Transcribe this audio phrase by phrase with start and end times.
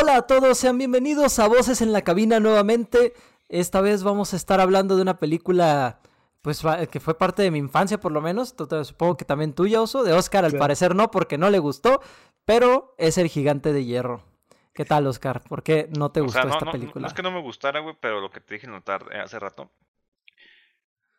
[0.00, 3.12] Hola a todos, sean bienvenidos a Voces en la Cabina nuevamente.
[3.50, 6.00] Esta vez vamos a estar hablando de una película,
[6.40, 8.54] pues que fue parte de mi infancia por lo menos.
[8.84, 10.02] Supongo que también tuya, Oso.
[10.02, 12.00] De Oscar al parecer no, porque no le gustó,
[12.46, 14.24] pero es El Gigante de Hierro.
[14.72, 15.42] ¿Qué tal, Oscar?
[15.42, 17.02] ¿Por qué no te gustó esta película?
[17.02, 19.20] No, es que no me gustara, güey, pero lo que te dije en la tarde,
[19.20, 19.70] hace rato.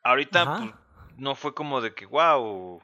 [0.02, 0.72] Ahorita pues,
[1.18, 2.82] no fue como de que, wow,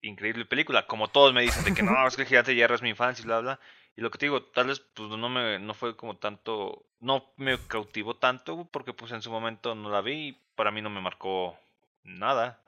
[0.00, 0.86] increíble película.
[0.86, 2.90] Como todos me dicen de que no, es que el Gigante de Hierro es mi
[2.90, 3.60] infancia y bla, bla.
[3.96, 7.32] Y lo que te digo, tal vez pues no me no fue como tanto, no
[7.36, 10.90] me cautivó tanto porque pues en su momento no la vi y para mí no
[10.90, 11.58] me marcó
[12.02, 12.62] nada.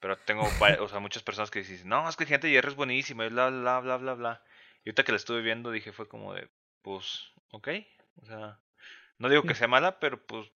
[0.00, 3.26] Pero tengo o sea, muchas personas que dicen, "No, es que Gente Hierro es buenísima",
[3.26, 4.44] y bla bla bla bla bla.
[4.84, 6.50] Y ahorita que la estuve viendo dije fue como de,
[6.82, 7.68] pues, ok,
[8.22, 8.60] o sea,
[9.18, 10.52] no digo que sea mala, pero pues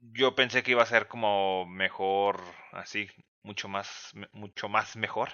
[0.00, 2.40] yo pensé que iba a ser como mejor,
[2.72, 3.08] así,
[3.42, 5.30] mucho más mucho más mejor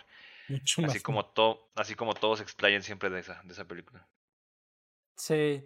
[0.84, 4.06] así como todo, así como todos explayan siempre de esa, de esa película.
[5.16, 5.64] Sí.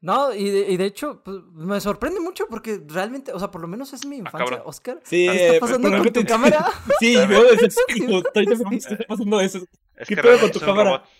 [0.00, 3.62] No, y de, y de hecho, pues, me sorprende mucho porque realmente, o sea, por
[3.62, 5.00] lo menos es mi ah, infancia, Oscar.
[5.02, 6.66] Sí, ¿Qué está pasando con tu cámara?
[7.00, 9.66] Sí, veo eso, está pasando eso.
[10.06, 11.04] ¿Qué pedo con tu cámara?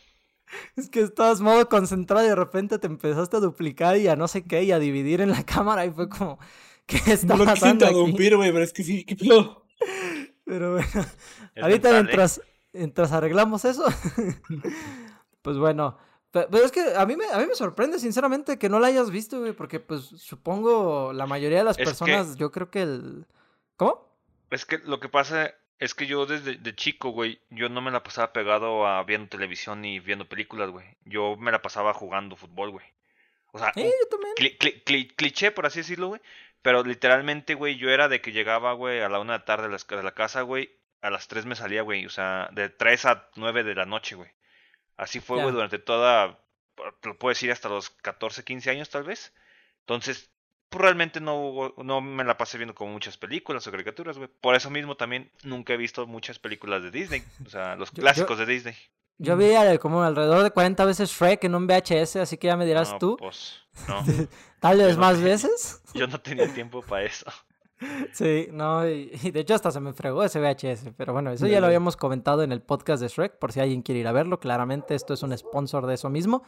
[0.76, 4.28] Es que estabas modo concentrado y de repente te empezaste a duplicar y a no
[4.28, 6.38] sé qué y a dividir en la cámara y fue como,
[6.86, 7.86] ¿qué está no pasando?
[7.86, 9.66] No lo interrumpir, güey, pero es que sí, qué pedo.
[10.44, 11.06] Pero bueno,
[11.60, 12.40] ahorita mientras,
[12.74, 13.84] mientras arreglamos eso,
[15.42, 15.98] pues bueno.
[16.30, 19.10] Pero, es que a mí, me, a mí me sorprende, sinceramente, que no la hayas
[19.10, 23.26] visto, güey, porque pues supongo la mayoría de las personas, yo creo que el...
[23.76, 24.08] ¿Cómo?
[24.50, 27.92] Es que lo que pasa es que yo desde de chico, güey, yo no me
[27.92, 30.86] la pasaba pegado a viendo televisión y viendo películas, güey.
[31.04, 32.86] Yo me la pasaba jugando fútbol, güey.
[33.52, 34.56] O sea, yo también.
[35.14, 36.20] cliché, por así decirlo, güey.
[36.62, 39.68] Pero literalmente, güey, yo era de que llegaba, güey, a la una de la tarde
[39.68, 40.72] de la casa, güey,
[41.04, 42.06] a las 3 me salía, güey.
[42.06, 44.30] O sea, de 3 a 9 de la noche, güey.
[44.96, 46.40] Así fue, güey, durante toda,
[47.02, 49.34] lo puedo decir, hasta los 14, 15 años tal vez.
[49.80, 50.30] Entonces,
[50.70, 54.30] pues realmente no, no me la pasé viendo como muchas películas o caricaturas, güey.
[54.40, 57.22] Por eso mismo también nunca he visto muchas películas de Disney.
[57.44, 58.74] O sea, los clásicos de Disney.
[59.18, 62.64] Yo vi como alrededor de 40 veces Shrek en un VHS, así que ya me
[62.64, 63.16] dirás tú.
[63.18, 64.02] Pues, no.
[64.60, 65.82] Tal vez más veces.
[65.94, 67.26] Yo no tenía tiempo para eso.
[68.12, 71.60] Sí, no, y, de hecho hasta se me fregó ese VHS, pero bueno, eso ya
[71.60, 74.40] lo habíamos comentado en el podcast de Shrek, por si alguien quiere ir a verlo,
[74.40, 76.42] claramente esto es un sponsor de eso mismo,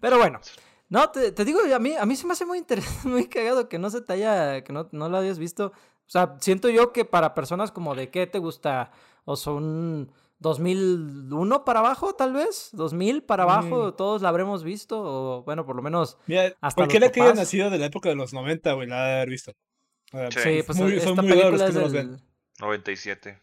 [0.00, 0.40] pero bueno,
[0.88, 3.78] no, te, digo, a mí, a mí se me hace muy interesante, muy cagado que
[3.78, 7.04] no se te haya, que no, no lo hayas visto, o sea, siento yo que
[7.04, 8.90] para personas como de qué te gusta,
[9.24, 10.10] o son
[10.40, 15.76] 2001 para abajo, tal vez, 2000 para abajo, todos la habremos visto, o bueno, por
[15.76, 18.88] lo menos Mira, hasta cualquiera que haya nacido de la época de los 90, güey,
[18.88, 19.52] la haber visto.
[20.10, 22.20] Sí, pues esta película es del...
[22.58, 23.38] 97.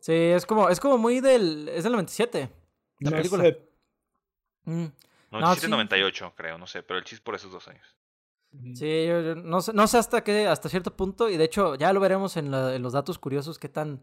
[0.00, 1.68] Sí, es como, es como muy del...
[1.68, 2.50] Es del 97.
[3.00, 3.44] La no película.
[3.44, 3.68] Sé.
[4.64, 4.86] Mm.
[5.30, 7.96] 97, 98, creo, no sé, pero el chiste por esos dos años.
[8.74, 11.92] Sí, yo, no, sé, no sé hasta qué, hasta cierto punto, y de hecho ya
[11.92, 14.00] lo veremos en, en los datos curiosos qué tan,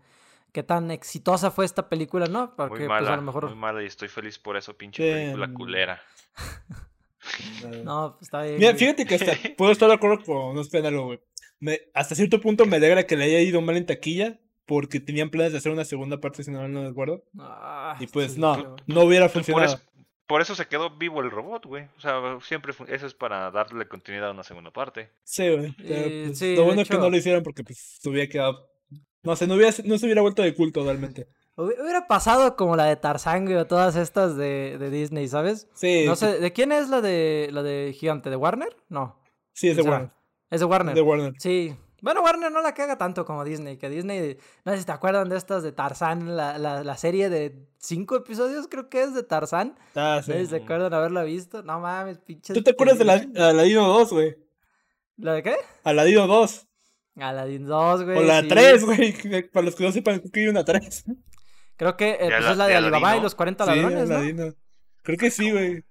[0.52, 2.54] qué tan exitosa fue esta película, ¿no?
[2.56, 3.46] Porque, muy mala, pues, a lo mejor...
[3.46, 6.02] muy mala y estoy feliz por eso, pinche película culera.
[7.84, 8.58] no, pues, está bien.
[8.58, 11.20] Mira, fíjate que hasta puedo estar de acuerdo con no Penalo, güey
[11.94, 15.52] hasta cierto punto me alegra que le haya ido mal en taquilla, porque tenían planes
[15.52, 17.24] de hacer una segunda parte, si no me acuerdo.
[17.38, 19.80] Ah, y pues no, no hubiera funcionado.
[20.28, 21.88] Por eso, se quedó vivo el robot, güey.
[21.98, 25.12] O sea, siempre eso es para darle continuidad a una segunda parte.
[25.24, 25.74] Sí, güey.
[25.74, 28.70] Pues, lo bueno es que no lo hicieron porque pues hubiera quedado...
[29.24, 31.28] No sé, no, hubiera, no se hubiera vuelto de culto realmente.
[31.64, 35.68] Hubiera pasado como la de Tarzán, o todas estas de, de, Disney, ¿sabes?
[35.74, 36.06] Sí.
[36.06, 38.30] No sé, ¿de quién es la de la de Gigante?
[38.30, 38.76] ¿De Warner?
[38.90, 39.20] No.
[39.54, 40.12] Sí, es de Warner.
[40.50, 40.96] Es de Warner.
[40.96, 41.34] De Warner.
[41.40, 41.76] Sí.
[42.02, 45.30] Bueno, Warner no la caga tanto como Disney, que Disney, no sé si te acuerdan
[45.30, 49.24] de estas de Tarzán, la, la, la serie de cinco episodios creo que es de
[49.24, 49.78] Tarzán.
[49.96, 50.32] Ah, sí.
[50.32, 51.62] No sé si te acuerdan haberla visto.
[51.64, 52.56] No mames, pinches.
[52.56, 53.14] ¿Tú te acuerdas de la,
[53.50, 54.36] Aladino 2, güey?
[55.18, 55.56] ¿La de qué?
[55.84, 56.68] Aladino 2.
[57.18, 58.18] Aladino 2, güey.
[58.18, 59.50] O la 3, güey.
[59.54, 61.06] Para los que no sepan, que hay una 3.
[61.82, 64.54] Creo que eh, pues es la de, Alibaba y los 40 ladrones, ¿no?
[65.02, 65.84] Creo que sí, güey.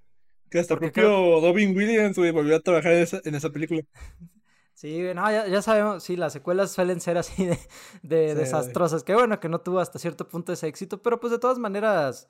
[0.49, 3.83] Que hasta el propio Robin Williams, güey, volvió a trabajar en esa, en esa película.
[4.75, 7.59] Sí, no, ya, ya, sabemos, sí, las secuelas suelen ser así de,
[8.03, 9.03] de desastrosas.
[9.05, 12.29] Qué bueno que no tuvo hasta cierto punto ese éxito, pero pues de todas maneras,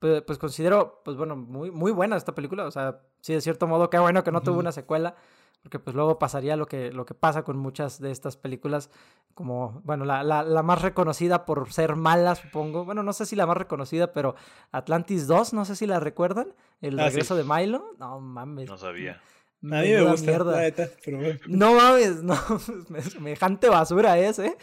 [0.00, 2.64] pues, pues, considero, pues bueno, muy, muy buena esta película.
[2.66, 5.14] O sea, sí, de cierto modo, qué bueno que no tuvo una secuela,
[5.62, 8.90] porque pues luego pasaría lo que, lo que pasa con muchas de estas películas,
[9.34, 12.84] como, bueno, la, la, la más reconocida por ser mala, supongo.
[12.84, 14.34] Bueno, no sé si la más reconocida, pero
[14.72, 17.94] Atlantis 2, no sé si la recuerdan, el ah, regreso de Milo.
[17.98, 18.68] No mames.
[18.68, 19.22] No sabía.
[19.62, 20.26] A mí me gusta.
[20.26, 20.60] Mierda.
[21.04, 21.38] pero bueno.
[21.46, 22.36] No mames, no.
[23.10, 24.56] Semejante basura es, ¿eh?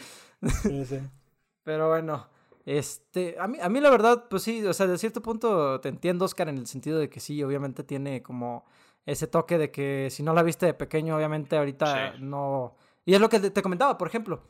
[0.62, 0.98] Sí, sí.
[1.64, 2.26] Pero bueno.
[2.66, 5.88] Este, a mí, a mí la verdad, pues sí, o sea, de cierto punto te
[5.88, 8.64] entiendo, Oscar, en el sentido de que sí, obviamente tiene como
[9.06, 12.76] ese toque de que si no la viste de pequeño, obviamente ahorita no...
[13.04, 14.42] Y es lo que te comentaba, por ejemplo,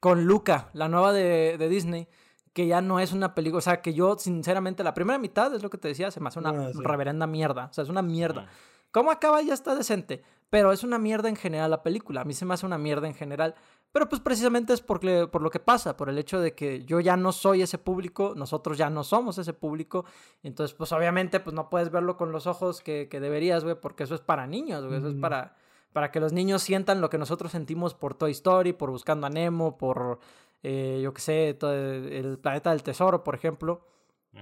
[0.00, 2.08] con Luca, la nueva de, de Disney,
[2.54, 5.62] que ya no es una película, o sea, que yo sinceramente la primera mitad es
[5.62, 8.00] lo que te decía, se me hace una ah, reverenda mierda, o sea, es una
[8.00, 8.46] mierda.
[8.92, 9.42] ¿Cómo acaba?
[9.42, 12.54] Ya está decente, pero es una mierda en general la película, a mí se me
[12.54, 13.56] hace una mierda en general,
[13.94, 16.98] pero pues precisamente es porque, por lo que pasa, por el hecho de que yo
[16.98, 20.04] ya no soy ese público, nosotros ya no somos ese público,
[20.42, 24.02] entonces pues obviamente pues no puedes verlo con los ojos que, que deberías, güey, porque
[24.02, 25.54] eso es para niños, güey, eso es para,
[25.92, 29.30] para que los niños sientan lo que nosotros sentimos por Toy Story, por Buscando a
[29.30, 30.18] Nemo, por
[30.64, 33.86] eh, yo qué sé, todo el planeta del tesoro, por ejemplo.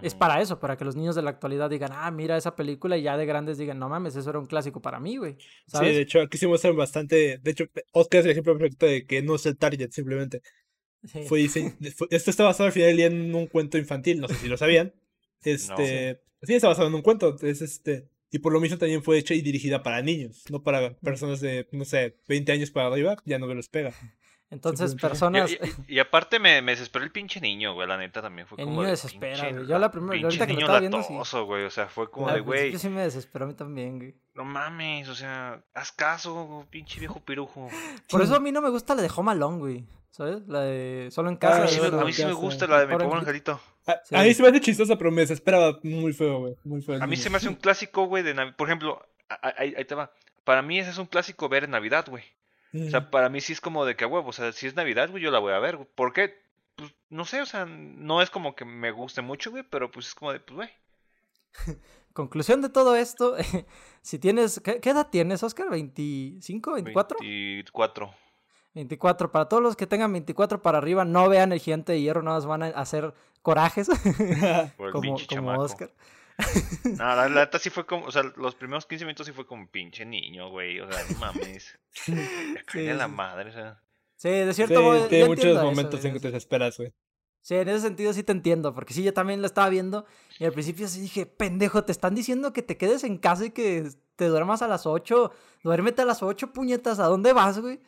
[0.01, 2.97] Es para eso, para que los niños de la actualidad digan, ah, mira esa película
[2.97, 5.37] y ya de grandes digan, no mames, eso era un clásico para mí, güey.
[5.67, 7.39] Sí, de hecho, aquí se muestran bastante.
[7.39, 10.43] De hecho, Oscar es el ejemplo perfecto de que no es el target, simplemente.
[11.27, 14.93] Fue, esto está basado al final en un cuento infantil, no sé si lo sabían.
[15.45, 16.55] Este, sí.
[16.55, 17.35] está basado en un cuento.
[17.43, 20.97] Es este, y por lo mismo también fue hecha y dirigida para niños, no para
[20.99, 23.93] personas de, no sé, 20 años para arriba, ya no me los pega.
[24.53, 25.51] Entonces, personas.
[25.89, 27.89] Y, aparte me, me, desesperó el pinche niño, güey.
[27.89, 28.81] La neta también fue el como.
[28.81, 29.67] El niño desespera, güey.
[29.67, 30.23] Yo la primera.
[30.23, 31.03] Ahorita que lo estaba viendo.
[31.03, 31.41] Sí.
[31.47, 31.65] güey.
[31.65, 32.71] O sea, fue como de, güey.
[32.71, 34.15] Yo sí me desesperó a mí también, güey.
[34.35, 37.69] No mames, o sea, haz caso, pinche viejo pirujo.
[38.11, 39.87] Por eso a mí no me gusta la de Home Alone, güey.
[40.11, 40.47] ¿Sabes?
[40.47, 41.63] La de Solo en casa.
[41.63, 43.59] Ah, a mí sí me gusta la de Me pongo angelito.
[43.87, 46.57] A, mí se me hace chistosa, pero me desesperaba muy feo, güey.
[46.65, 47.03] Muy feo.
[47.03, 48.57] A mí se me hace un clásico, güey, de Navidad.
[48.57, 49.03] Por ejemplo,
[49.41, 50.13] ahí, ahí te va.
[50.45, 52.25] Para mí ese es un clásico ver en Navidad, güey.
[52.75, 55.11] O sea, para mí sí es como de que huevo, o sea, si es Navidad,
[55.11, 55.87] güey, yo la voy a ver.
[55.95, 56.43] ¿Por qué?
[56.75, 60.07] Pues no sé, o sea, no es como que me guste mucho, güey, pero pues
[60.09, 60.71] es como de, pues, güey.
[62.15, 63.37] Conclusión de todo esto,
[64.03, 65.69] si tienes, ¿qué, edad tienes, Oscar?
[65.69, 67.19] ¿25, 24?
[67.21, 68.15] 24.
[68.75, 69.33] 24.
[69.33, 72.39] Para todos los que tengan 24 para arriba, no vean el gigante de hierro, nada
[72.39, 73.89] más van a hacer corajes.
[74.93, 75.91] como, como Oscar.
[76.99, 79.67] No, la neta sí fue como, o sea, los primeros 15 minutos sí fue como
[79.69, 81.79] pinche niño, güey, o sea, no mames.
[82.73, 83.83] Sí, la madre, o sea.
[84.17, 85.09] Sí, de cierto modo.
[85.27, 86.93] Muchos momentos en que te desesperas, güey.
[87.43, 90.07] Sí, en ese sentido sí te entiendo, porque sí, yo también lo estaba viendo
[90.39, 93.51] y al principio sí dije, pendejo, te están diciendo que te quedes en casa y
[93.51, 95.33] que te duermas a las 8,
[95.65, 97.81] duérmete a las 8, puñetas, ¿a dónde vas, güey?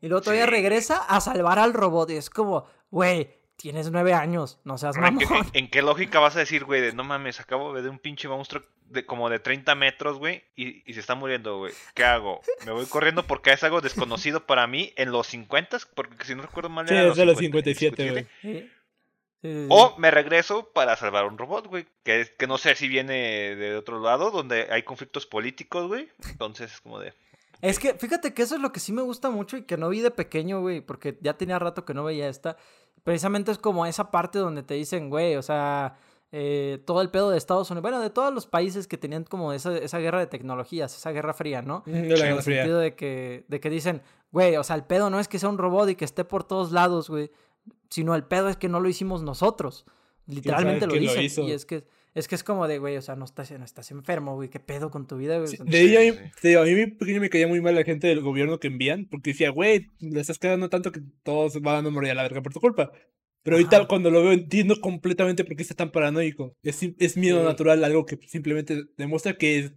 [0.00, 3.28] Y luego todavía regresa a salvar al robot y es como, güey,
[3.64, 5.24] Tienes nueve años, no seas mamón.
[5.54, 8.28] ¿En qué, lógica vas a decir, güey, de no mames, acabo de ver un pinche
[8.28, 11.72] monstruo de como de 30 metros, güey, y, y, se está muriendo, güey?
[11.94, 12.42] ¿Qué hago?
[12.66, 15.78] ¿Me voy corriendo porque es algo desconocido para mí en los 50?
[15.94, 18.70] Porque si no recuerdo mal, sí, es de los 57, güey.
[19.70, 21.86] O me regreso para salvar a un robot, güey.
[22.02, 26.10] Que, que no sé si viene de otro lado, donde hay conflictos políticos, güey.
[26.28, 27.14] Entonces es como de.
[27.62, 29.88] Es que fíjate que eso es lo que sí me gusta mucho y que no
[29.88, 32.58] vi de pequeño, güey, porque ya tenía rato que no veía esta
[33.04, 35.96] precisamente es como esa parte donde te dicen, güey, o sea,
[36.32, 39.52] eh, todo el pedo de Estados Unidos, bueno, de todos los países que tenían como
[39.52, 41.84] esa, esa guerra de tecnologías, esa guerra fría, ¿no?
[41.86, 45.20] Mm, en el sentido de que, de que dicen, güey, o sea, el pedo no
[45.20, 47.30] es que sea un robot y que esté por todos lados, güey,
[47.88, 49.84] sino el pedo es que no lo hicimos nosotros.
[50.26, 51.44] Literalmente lo dicen.
[51.44, 51.84] y es que
[52.14, 54.60] es que es como de, güey, o sea, no estás, no estás enfermo, güey, qué
[54.60, 55.50] pedo con tu vida, güey.
[55.64, 59.06] de ahí, a mí pequeño me caía muy mal la gente del gobierno que envían,
[59.10, 62.40] porque decía, güey, le estás quedando tanto que todos van a morir a la verga
[62.40, 62.92] por tu culpa.
[63.42, 66.56] Pero ahorita cuando lo veo entiendo completamente por qué está tan paranoico.
[66.62, 69.74] Es, es miedo natural, algo que simplemente demuestra que es,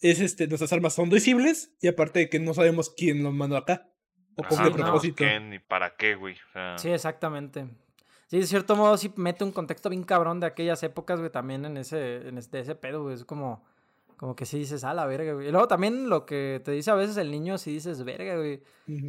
[0.00, 3.56] es, este, nuestras armas son visibles y aparte de que no sabemos quién los mandó
[3.56, 3.90] acá.
[4.36, 5.24] O con qué propósito.
[5.40, 6.36] ni para qué, güey.
[6.76, 7.66] Sí, exactamente.
[8.28, 11.64] Sí, de cierto modo sí mete un contexto bien cabrón de aquellas épocas, güey, también
[11.64, 13.14] en ese, en este, ese pedo, güey.
[13.14, 13.64] Es como,
[14.18, 15.48] como que sí dices, ah, la verga, güey.
[15.48, 18.62] Y luego también lo que te dice a veces el niño, sí dices, verga, güey.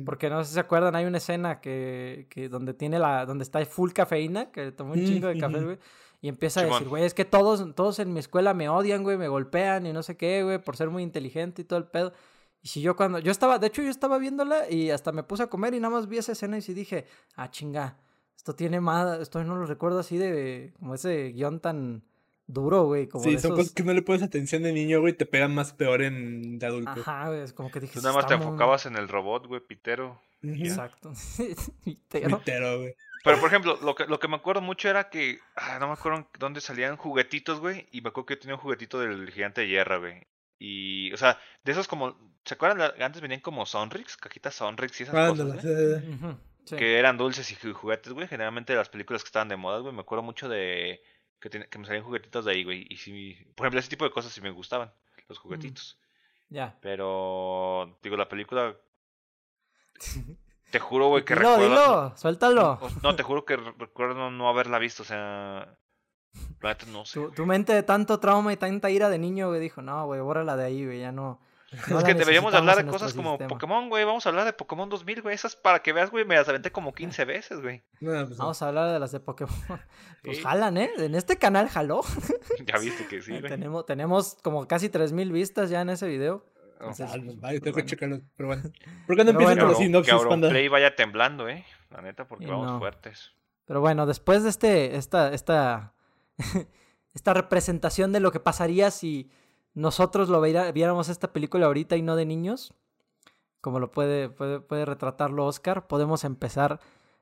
[0.06, 3.44] Porque no sé si se acuerdan, hay una escena que, que donde tiene la, donde
[3.44, 5.80] está full cafeína, que tomó un chingo de café, güey.
[6.22, 9.18] Y empieza a decir, güey, es que todos, todos en mi escuela me odian, güey,
[9.18, 12.14] me golpean y no sé qué, güey, por ser muy inteligente y todo el pedo.
[12.62, 15.44] Y si yo cuando, yo estaba, de hecho yo estaba viéndola y hasta me puse
[15.44, 17.98] a comer y nada más vi esa escena y sí dije, ah, chinga
[18.40, 22.06] esto tiene más, esto no lo recuerdo así de como ese guion tan
[22.48, 23.10] duro, güey.
[23.22, 26.02] sí, son cosas que no le pones atención de niño, güey, te pegan más peor
[26.02, 26.90] en de adulto.
[26.90, 27.96] Ajá, güey, es como que dije.
[27.96, 30.22] Tú nada más te enfocabas en el robot, güey, pitero.
[30.42, 31.12] Exacto.
[31.84, 32.40] pitero.
[32.40, 32.96] Pitero, güey.
[33.26, 35.94] Pero, por ejemplo, lo que, lo que me acuerdo mucho era que, ah, no me
[35.94, 39.60] acuerdo dónde salían juguetitos, güey, y me acuerdo que yo tenía un juguetito del gigante
[39.60, 40.26] de hierra, güey.
[40.60, 42.94] Y, o sea, de esos como, ¿se acuerdan?
[43.02, 45.62] Antes venían como Sonrix, cajitas Sonrix y esas cosas,
[46.78, 48.28] Que eran dulces y juguetes, güey.
[48.28, 49.94] Generalmente las películas que estaban de moda, güey.
[49.94, 51.02] Me acuerdo mucho de
[51.40, 52.86] que, que me salían juguetitos de ahí, güey.
[52.90, 54.92] Y sí, por ejemplo, ese tipo de cosas sí me gustaban,
[55.28, 55.98] los juguetitos.
[56.50, 56.78] Ya.
[56.82, 58.76] Pero, digo, la película...
[60.72, 61.70] Te juro, güey, que dilo, recuerdo...
[61.70, 62.80] Dilo, suéltalo.
[63.02, 65.76] No, te juro que recuerdo no haberla visto, o sea...
[66.92, 67.28] No sé.
[67.36, 70.56] Tu, mente de tanto trauma y tanta ira de niño, güey, dijo, no, güey, bórrala
[70.56, 71.42] de ahí, güey, ya no...
[71.72, 74.04] es que deberíamos hablar de cosas como Pokémon, güey.
[74.04, 75.36] Vamos a hablar de Pokémon 2000, güey.
[75.36, 77.84] Esas para que veas, güey, me las aventé como 15 veces, güey.
[78.00, 79.54] Pues vamos a hablar de las de Pokémon.
[80.22, 80.92] Pues jalan, ¿eh?
[80.98, 82.02] En este canal jaló.
[82.66, 83.44] ya viste que sí, güey.
[83.44, 86.46] Tenemos, tenemos como casi 3000 vistas ya en ese video.
[86.74, 87.10] Entonces,
[87.40, 88.64] vale, tengo que checarlo, pero bueno.
[89.08, 91.66] ¿Por qué no empiezan con los sinopsis, Que Play vaya temblando, ¿eh?
[91.90, 93.32] La neta, porque vamos fuertes.
[93.66, 95.94] Pero bueno, después de este, esta, esta,
[97.14, 99.30] esta representación de lo que pasaría si
[99.80, 102.74] nosotros lo viéramos esta película ahorita y no de niños,
[103.62, 106.80] como lo puede, puede, puede retratarlo Oscar, podemos empezar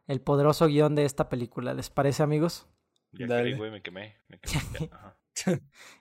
[0.08, 1.74] el poderoso guion de esta película.
[1.74, 2.68] ¿Les parece, amigos?
[3.12, 4.18] Ya güey, me quemé.
[4.28, 4.90] Me quemé.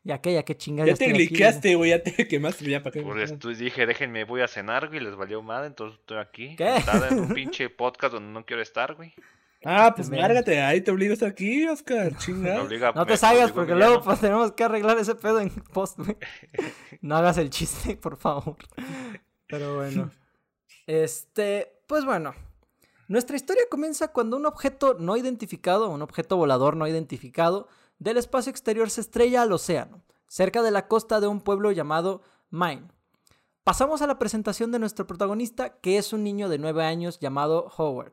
[0.02, 0.88] ya que, ya que chingada.
[0.88, 3.02] Ya te cliqueaste, güey, ya te quemaste, ya para qué.
[3.02, 6.56] Por esto dije, déjenme, voy a cenar, güey, les valió mal, entonces estoy aquí.
[6.56, 6.76] ¿Qué?
[7.10, 9.14] en un pinche podcast donde no quiero estar, güey.
[9.68, 12.62] Ah, pues lárgate, ahí te obligas aquí, Oscar, chinga.
[12.94, 16.16] no te salgas porque luego pues, tenemos que arreglar ese pedo en post, güey.
[17.00, 18.56] No hagas el chiste, por favor.
[19.48, 20.12] Pero bueno.
[20.86, 22.32] Este, pues bueno.
[23.08, 27.66] Nuestra historia comienza cuando un objeto no identificado, un objeto volador no identificado,
[27.98, 32.22] del espacio exterior se estrella al océano, cerca de la costa de un pueblo llamado
[32.50, 32.86] Maine.
[33.64, 37.72] Pasamos a la presentación de nuestro protagonista, que es un niño de 9 años llamado
[37.76, 38.12] Howard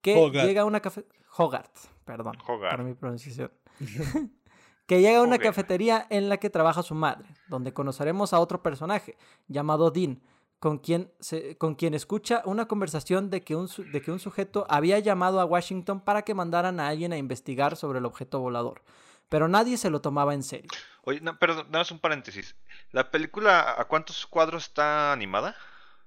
[0.00, 1.04] que llega a una cafe...
[1.36, 3.52] Hogarth, perdón, para mi pronunciación.
[4.86, 8.62] que llega a una cafetería en la que trabaja su madre, donde conoceremos a otro
[8.62, 10.22] personaje llamado Dean,
[10.58, 14.66] con quien, se, con quien escucha una conversación de que, un, de que un sujeto
[14.68, 18.82] había llamado a Washington para que mandaran a alguien a investigar sobre el objeto volador,
[19.28, 20.70] pero nadie se lo tomaba en serio.
[21.02, 22.56] Oye, no, pero damos un paréntesis.
[22.90, 25.54] ¿La película a cuántos cuadros está animada?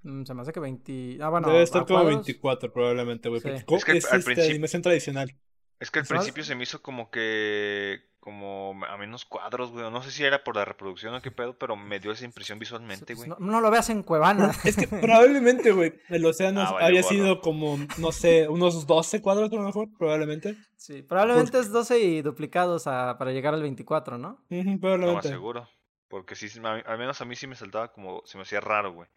[0.04, 1.20] Mm, se me hace que 20.
[1.22, 1.48] Ah, bueno.
[1.50, 3.42] Debe estar como 24 probablemente, güey.
[3.46, 5.36] Es que es, al este, animación tradicional.
[5.80, 8.10] Es que al principio se me hizo como que.
[8.20, 9.90] Como a menos cuadros, güey.
[9.90, 12.60] No sé si era por la reproducción o qué pedo, pero me dio esa impresión
[12.60, 13.32] visualmente, güey.
[13.40, 14.52] No, lo veas en Cuevana.
[14.64, 19.52] Es que probablemente, güey, el océano ah, había sido como, no sé, unos 12 cuadros
[19.52, 20.56] a lo mejor, probablemente.
[20.76, 24.46] Sí, probablemente es 12 y duplicados para llegar al 24, ¿no?
[24.80, 25.30] probablemente.
[25.30, 25.70] No, seguro.
[26.08, 29.10] Porque sí, al menos a mí sí me saltaba como, se me hacía raro, güey.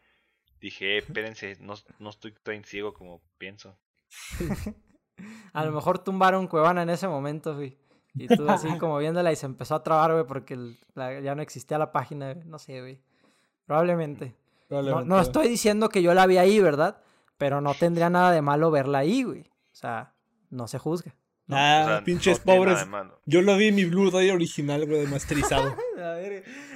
[0.60, 3.76] Dije, espérense, no, no estoy tan ciego como pienso.
[5.52, 7.78] a lo mejor tumbaron Cuevana en ese momento, güey.
[8.14, 10.56] Y tú así como viéndola y se empezó a trabar, güey, porque
[10.94, 13.00] ya no existía la página, No sé, güey.
[13.66, 14.34] Probablemente.
[14.70, 17.02] No, estoy diciendo que yo la vi ahí, ¿verdad?
[17.38, 19.42] Pero no tendría nada de malo verla ahí, güey.
[19.42, 20.14] O sea,
[20.50, 21.14] no se juzga.
[21.50, 22.86] Ah, pinches pobres.
[23.26, 25.76] Yo lo vi en mi Blu-ray original, güey, masterizado.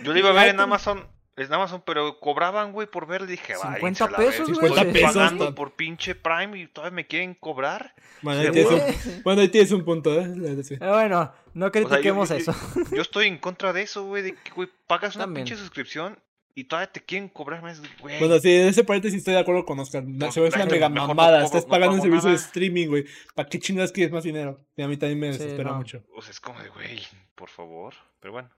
[0.02, 1.06] yo lo iba a ver en Amazon
[1.42, 3.26] es Amazon, pero cobraban, güey, por ver.
[3.26, 4.71] Dije, 50 pesos, güey.
[4.71, 5.14] 50 pesos.
[5.14, 7.95] pagando por pinche Prime y todavía me quieren cobrar.
[8.23, 10.78] Bueno, ahí, tienes un, bueno, ahí tienes un punto, ¿eh?
[10.80, 12.54] bueno, no critiquemos eso.
[12.92, 16.18] Yo, estoy en contra de eso, güey, de que, güey, pagas una pinche suscripción
[16.59, 18.18] y todavía te quieren cobrar más, güey.
[18.18, 20.04] Bueno, sí, en ese paréntesis estoy de acuerdo con Oscar.
[20.18, 21.45] Pues, se ve una mega mamada.
[21.45, 23.04] Estás pagando un servicio de streaming, güey.
[23.37, 24.66] ¿Para qué chingas quieres más dinero?
[24.76, 26.02] Y a mí también me desespera mucho.
[26.12, 27.00] Pues es como de, güey,
[27.37, 27.95] por favor.
[28.18, 28.50] Pero bueno.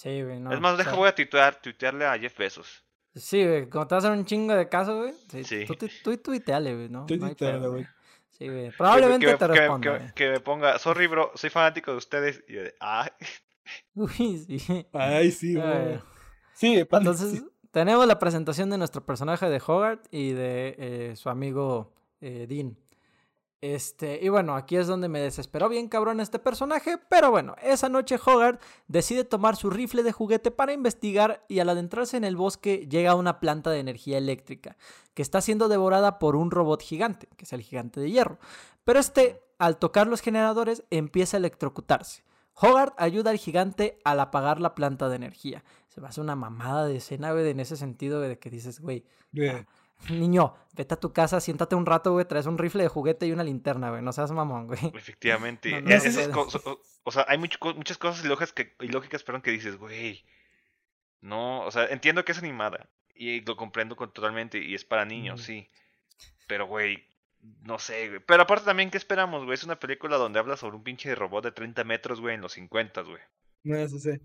[0.00, 0.50] Sí, güey, no.
[0.50, 2.82] Es más, deja, voy a tuitear, tuitearle a Jeff Bezos.
[3.14, 5.12] Sí, güey, como te vas a hacer un chingo de caso, güey.
[5.44, 5.66] Sí.
[5.66, 7.04] Tú, tú, tuiteale, güey, ¿no?
[7.04, 7.86] Tú tuiteale, güey.
[8.30, 8.70] Sí, güey.
[8.70, 10.14] Probablemente te responda.
[10.14, 12.42] Que, me ponga, sorry, bro, soy fanático de ustedes.
[12.48, 13.10] Y yo de, ay.
[13.94, 14.86] Uy, sí.
[14.94, 16.00] Ay, sí, güey.
[16.54, 21.92] Sí, Entonces, tenemos la presentación de nuestro personaje de Hogarth y de eh, su amigo
[22.22, 22.74] eh, Dean.
[23.62, 27.90] Este, y bueno, aquí es donde me desesperó bien cabrón este personaje, pero bueno, esa
[27.90, 32.36] noche Hogarth decide tomar su rifle de juguete para investigar y al adentrarse en el
[32.36, 34.78] bosque llega a una planta de energía eléctrica
[35.12, 38.38] que está siendo devorada por un robot gigante, que es el gigante de hierro.
[38.84, 42.24] Pero este, al tocar los generadores, empieza a electrocutarse.
[42.54, 45.64] Hogarth ayuda al gigante al apagar la planta de energía.
[45.88, 49.04] Se me hace una mamada de escena, güey, en ese sentido, de que dices, güey,
[50.08, 53.32] Niño, vete a tu casa, siéntate un rato, güey, traes un rifle de juguete y
[53.32, 54.02] una linterna, güey.
[54.02, 54.80] No seas mamón, güey.
[54.94, 55.84] Efectivamente.
[57.04, 60.24] o, sea, hay muchas cosas ilógicas, que, ilógicas perdón, que dices, güey.
[61.20, 62.88] No, o sea, entiendo que es animada.
[63.14, 64.58] Y lo comprendo totalmente.
[64.58, 65.68] Y es para niños, sí.
[66.46, 67.04] Pero, güey,
[67.62, 68.20] no sé, güey.
[68.20, 69.54] Pero aparte también, ¿qué esperamos, güey?
[69.54, 72.52] Es una película donde habla sobre un pinche robot de 30 metros, güey, en los
[72.52, 73.20] 50, güey.
[73.64, 74.18] No, eso sí.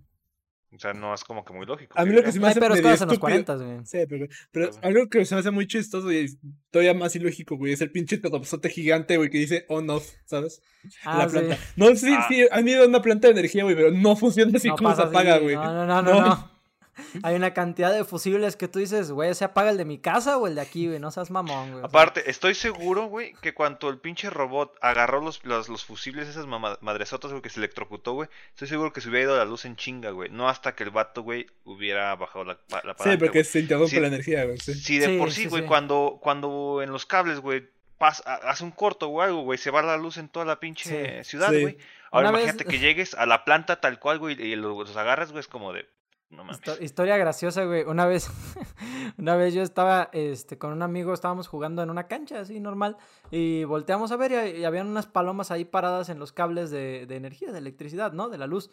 [0.76, 1.98] O sea, no es como que muy lógico.
[1.98, 3.86] A mí lo que se me hace pero es en los 40, güey.
[3.86, 6.28] Sí, pero, pero algo que se me hace muy chistoso y
[6.70, 10.62] todavía más ilógico, güey, es el pinche totopsote gigante, güey, que dice on off, ¿sabes?
[11.04, 11.58] Ah, la planta.
[11.76, 12.26] No, sí, ah.
[12.28, 15.02] sí, han ido a una planta de energía, güey, pero no funciona así como se
[15.02, 15.56] apaga, güey.
[15.56, 16.55] No, no, no, no,
[17.24, 20.38] hay una cantidad de fusibles que tú dices, güey, ¿se apaga el de mi casa
[20.38, 21.00] o el de aquí, güey?
[21.00, 21.84] No seas mamón, güey.
[21.84, 27.32] Aparte, estoy seguro, güey, que cuando el pinche robot agarró los, los, fusibles, esas madresotas,
[27.32, 30.12] güey, que se electrocutó, güey, estoy seguro que se hubiera ido la luz en chinga,
[30.12, 30.30] güey.
[30.30, 34.08] No hasta que el vato, güey, hubiera bajado la, la Sí, porque se interrumpe la
[34.08, 34.58] energía, güey.
[34.58, 37.68] Sí, de por sí, güey, cuando, cuando en los cables, güey,
[38.00, 41.50] hace un corto o algo, güey, se va la luz en toda la pinche ciudad,
[41.50, 41.78] güey.
[42.12, 45.48] Ahora imagínate que llegues a la planta tal cual, güey, y los, agarras, güey, es
[45.48, 45.88] como de...
[46.36, 46.62] No mames.
[46.82, 47.84] Historia graciosa, güey.
[47.84, 48.30] Una vez,
[49.18, 52.98] una vez yo estaba este, con un amigo, estábamos jugando en una cancha así normal
[53.32, 57.06] y volteamos a ver y, y habían unas palomas ahí paradas en los cables de,
[57.06, 58.30] de, energía, de electricidad, ¿no?
[58.30, 58.72] De la luz.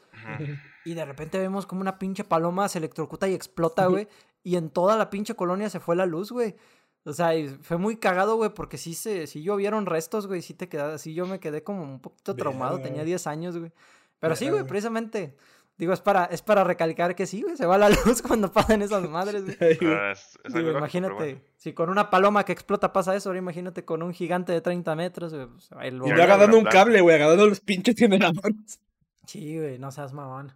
[0.84, 4.08] Y de repente vemos como una pinche paloma se electrocuta y explota, güey.
[4.42, 6.56] Y en toda la pinche colonia se fue la luz, güey.
[7.04, 7.30] O sea,
[7.62, 11.14] fue muy cagado, güey, porque sí se, sí llovieron restos, güey, sí te quedas, sí
[11.14, 13.72] yo me quedé como un poquito traumado, tenía 10 años, güey.
[14.20, 15.36] Pero sí, güey, precisamente,
[15.76, 18.82] digo, es para, es para recalcar que sí, güey, se va la luz cuando pasan
[18.82, 19.78] esas madres, güey.
[19.82, 20.14] Ah,
[20.44, 24.60] imagínate, si con una paloma que explota pasa eso, ahora imagínate con un gigante de
[24.60, 28.80] 30 metros, güey, pues, Y yo agarrando un cable, güey, agarrando los pinches generadores.
[29.26, 30.52] Sí, güey, no seas mamón.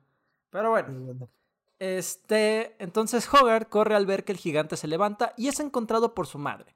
[0.51, 1.29] Pero bueno.
[1.79, 6.27] Este, entonces Hogarth corre al ver que el gigante se levanta y es encontrado por
[6.27, 6.75] su madre.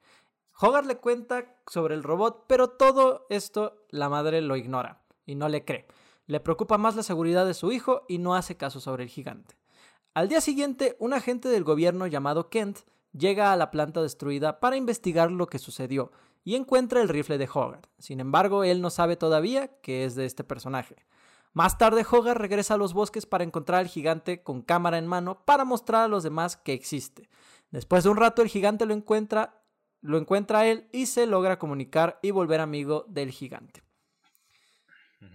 [0.59, 5.49] Hogarth le cuenta sobre el robot, pero todo esto la madre lo ignora y no
[5.49, 5.87] le cree.
[6.31, 9.57] Le preocupa más la seguridad de su hijo y no hace caso sobre el gigante.
[10.13, 12.79] Al día siguiente, un agente del gobierno llamado Kent
[13.11, 16.13] llega a la planta destruida para investigar lo que sucedió
[16.45, 17.89] y encuentra el rifle de Hogarth.
[17.97, 20.95] Sin embargo, él no sabe todavía que es de este personaje.
[21.51, 25.43] Más tarde, Hogarth regresa a los bosques para encontrar al gigante con cámara en mano
[25.43, 27.27] para mostrar a los demás que existe.
[27.71, 29.61] Después de un rato, el gigante lo encuentra,
[29.99, 33.83] lo encuentra a él y se logra comunicar y volver amigo del gigante.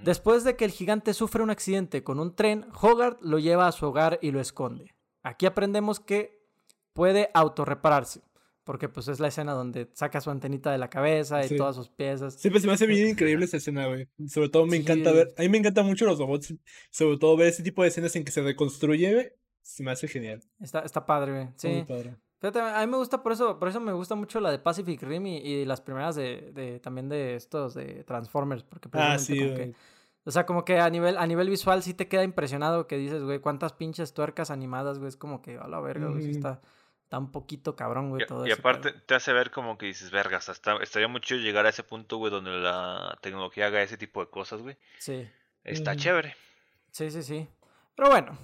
[0.03, 3.72] Después de que el gigante sufre un accidente con un tren, Hogarth lo lleva a
[3.72, 4.94] su hogar y lo esconde.
[5.22, 6.40] Aquí aprendemos que
[6.92, 8.22] puede autorrepararse.
[8.64, 11.88] Porque pues es la escena donde saca su antenita de la cabeza y todas sus
[11.88, 12.35] piezas.
[12.35, 14.09] Sí, pues se me hace bien increíble esa escena, güey.
[14.27, 16.53] Sobre todo me encanta ver, a mí me encantan mucho los robots,
[16.90, 19.33] sobre todo ver ese tipo de escenas en que se reconstruye, güey.
[19.62, 20.42] Se me hace genial.
[20.61, 21.49] Está, está padre, güey.
[21.57, 21.68] Sí.
[21.68, 22.16] Muy padre.
[22.38, 25.03] Fíjate, a mí me gusta por eso, por eso me gusta mucho la de Pacific
[25.03, 29.75] Rim y, las primeras de, de, también de estos de Transformers, porque ah, sí,
[30.25, 33.22] o sea, como que a nivel, a nivel visual sí te queda impresionado que dices,
[33.22, 36.61] güey, cuántas pinches tuercas animadas, güey, es como que a la verga, güey, sí está,
[37.07, 38.59] Está un poquito cabrón, güey, todo y, eso.
[38.59, 41.85] Y aparte te hace ver como que dices, vergas, hasta estaría mucho llegar a ese
[41.85, 44.77] punto, güey, donde la tecnología haga ese tipo de cosas, güey.
[44.99, 45.25] Sí.
[45.62, 46.35] Está chévere.
[46.90, 47.49] Sí, sí, sí.
[47.94, 48.37] Pero bueno,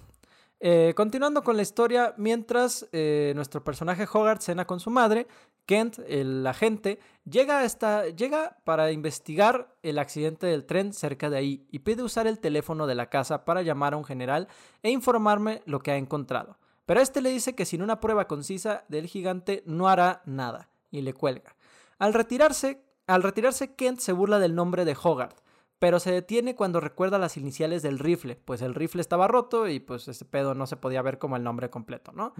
[0.64, 5.26] eh, continuando con la historia, mientras eh, nuestro personaje Hogarth cena con su madre,
[5.66, 11.66] Kent, el agente, llega, esta, llega para investigar el accidente del tren cerca de ahí
[11.72, 14.46] y pide usar el teléfono de la casa para llamar a un general
[14.84, 16.58] e informarme lo que ha encontrado.
[16.86, 21.00] Pero este le dice que sin una prueba concisa del gigante no hará nada y
[21.00, 21.56] le cuelga.
[21.98, 25.41] Al retirarse, al retirarse Kent se burla del nombre de Hogarth,
[25.82, 29.80] pero se detiene cuando recuerda las iniciales del rifle, pues el rifle estaba roto y
[29.80, 32.34] pues ese pedo no se podía ver como el nombre completo, ¿no?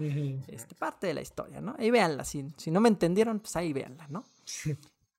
[0.47, 1.75] Este, parte de la historia, ¿no?
[1.77, 4.23] Ahí véanla, si, si no me entendieron, pues ahí véanla, ¿no?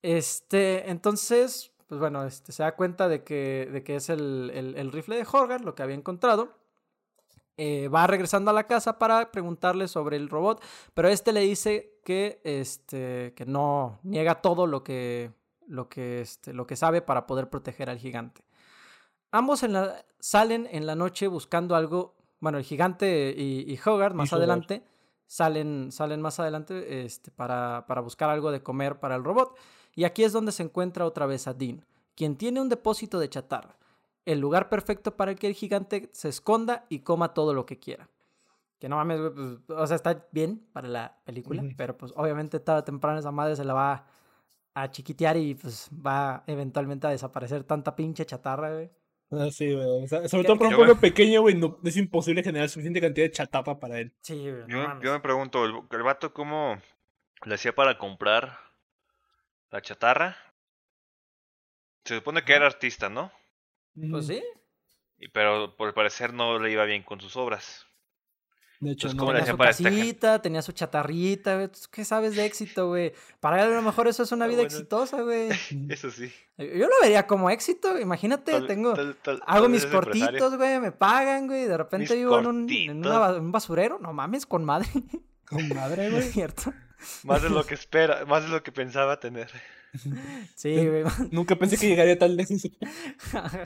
[0.01, 4.91] este, entonces, pues bueno, este, se da cuenta de que, de que es el, el
[4.91, 6.57] rifle de Hogarth, lo que había encontrado.
[7.57, 10.63] Eh, va regresando a la casa para preguntarle sobre el robot,
[10.95, 15.31] pero este le dice que, este, que no niega todo lo que,
[15.67, 18.43] lo, que, este, lo que sabe para poder proteger al gigante.
[19.31, 24.15] Ambos en la, salen en la noche buscando algo, bueno, el gigante y, y Hogarth
[24.15, 24.83] más adelante
[25.27, 29.57] salen, salen más adelante este, para, para buscar algo de comer para el robot.
[29.93, 33.29] Y aquí es donde se encuentra otra vez a Dean, quien tiene un depósito de
[33.29, 33.77] chatarra
[34.25, 38.09] el lugar perfecto para que el gigante se esconda y coma todo lo que quiera.
[38.79, 42.81] Que no mames, pues, o sea, está bien para la película, pero pues obviamente tarde
[42.81, 44.05] o temprano esa madre se la va
[44.75, 48.91] a chiquitear y pues va eventualmente a desaparecer tanta pinche chatarra, güey.
[49.31, 50.07] Ah, sí, güey.
[50.07, 53.79] sobre todo para un pueblo pequeño, güey, no, es imposible generar suficiente cantidad de chatarra
[53.79, 54.13] para él.
[54.21, 54.65] Sí, güey.
[54.67, 56.77] yo, me pregunto, ¿el, ¿el vato cómo
[57.45, 58.59] le hacía para comprar
[59.71, 60.37] la chatarra?
[62.03, 63.31] Se supone que era artista, ¿no?
[64.11, 64.43] Pues sí.
[65.31, 67.87] Pero por parecer no le iba bien con sus obras.
[68.79, 69.27] De hecho, no.
[69.27, 71.69] tenía su casita, tenía su chatarrita, güey.
[71.91, 73.13] ¿Qué sabes de éxito, güey?
[73.39, 75.49] Para él a lo mejor eso es una vida exitosa, güey.
[75.89, 76.31] Eso sí.
[76.57, 77.99] Yo lo vería como éxito.
[77.99, 78.93] Imagínate, tengo...
[79.45, 81.65] hago mis cortitos, güey, me pagan, güey.
[81.65, 83.99] De repente vivo en, un, en un basurero.
[83.99, 84.87] No mames, con madre.
[85.47, 86.23] Con madre, güey.
[86.23, 86.73] cierto.
[87.23, 89.47] Más de lo que espera, más de lo que pensaba tener.
[90.55, 91.03] Sí, güey.
[91.29, 92.67] Nunca pensé que llegaría tal lejos.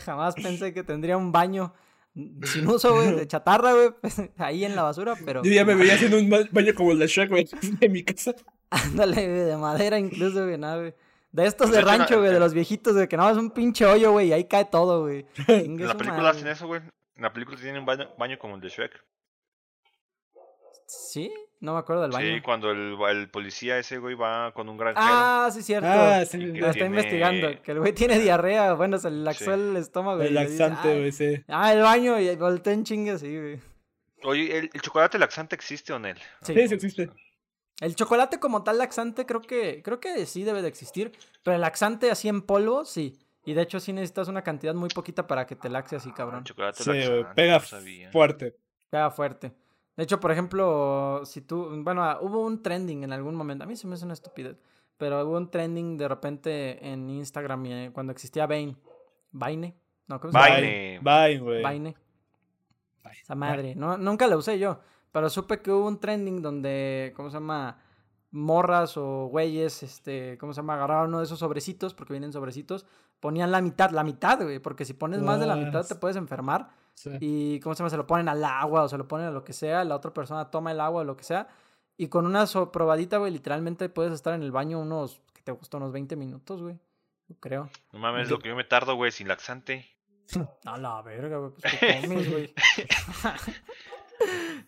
[0.04, 1.74] Jamás pensé que tendría un baño
[2.44, 5.44] sin uso, güey, de chatarra, güey, pues, ahí en la basura, pero...
[5.44, 7.48] Yo ya me veía haciendo un baño como el de Shrek, güey,
[7.82, 8.36] en mi casa.
[8.70, 10.94] Ándale, de madera incluso, güey, nada, güey.
[11.32, 14.12] De estos de rancho, güey, de los viejitos, güey, que nada más un pinche hoyo,
[14.12, 15.28] güey, y ahí cae todo, güey.
[15.48, 16.82] En la película hacen eso, güey.
[17.16, 19.04] En la película tienen un baño, baño como el de Shrek.
[20.90, 21.32] ¿Sí?
[21.60, 22.36] No me acuerdo del baño.
[22.36, 25.06] Sí, cuando el, el policía ese güey va con un granjero.
[25.08, 25.88] Ah, sí, cierto.
[25.88, 27.62] Ah, sí, lo está investigando.
[27.62, 28.74] Que el güey tiene diarrea.
[28.74, 30.22] Bueno, se le laxó el estómago.
[30.22, 31.44] El laxante, güey, sí.
[31.48, 33.60] Ah, el baño y volteó en chingue así, güey.
[34.24, 36.10] Oye, ¿el, chocolate laxante existe o no?
[36.42, 37.10] Sí, sí, existe.
[37.82, 41.12] El chocolate como tal laxante creo que, creo que sí debe de existir.
[41.44, 43.20] Pero el laxante así en polvo, sí.
[43.46, 46.44] Y de hecho sí necesitas una cantidad muy poquita para que te laxe así, cabrón.
[46.46, 46.92] chocolate sí,
[47.36, 48.56] pega fuerte.
[48.90, 49.54] Pega fuerte.
[50.00, 53.68] De hecho, por ejemplo, si tú, bueno, ah, hubo un trending en algún momento, a
[53.68, 54.56] mí se me hace una estupidez,
[54.98, 58.78] pero hubo un trending de repente en Instagram eh, cuando existía Vine.
[59.34, 59.76] Vine,
[60.08, 60.22] ¿no?
[60.22, 60.56] ¿Cómo se llama?
[60.56, 61.00] Vine.
[61.04, 61.66] Vine, güey.
[61.66, 61.96] Vine.
[63.22, 64.80] Esa madre, no, nunca la usé yo,
[65.12, 67.82] pero supe que hubo un trending donde, ¿cómo se llama?
[68.32, 70.76] Morras o güeyes, este, ¿cómo se llama?
[70.76, 72.86] Agarraron uno de esos sobrecitos, porque vienen sobrecitos,
[73.20, 76.16] ponían la mitad, la mitad, güey, porque si pones más de la mitad te puedes
[76.16, 76.70] enfermar.
[77.20, 77.90] Y, ¿cómo se llama?
[77.90, 80.14] Se lo ponen al agua o se lo ponen a lo que sea, la otra
[80.14, 81.48] persona toma el agua o lo que sea.
[81.98, 85.78] Y con una probadita, güey, literalmente puedes estar en el baño unos, que te gustó?
[85.78, 86.80] Unos 20 minutos, güey.
[87.40, 87.70] Creo.
[87.92, 89.86] No mames, lo que yo me tardo, güey, sin laxante.
[90.66, 92.54] A la verga, güey, pues ¿qué comes, güey?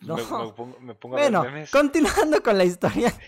[0.02, 0.16] no.
[0.16, 3.12] Me, pongo, me pongo bueno, continuando con la historia.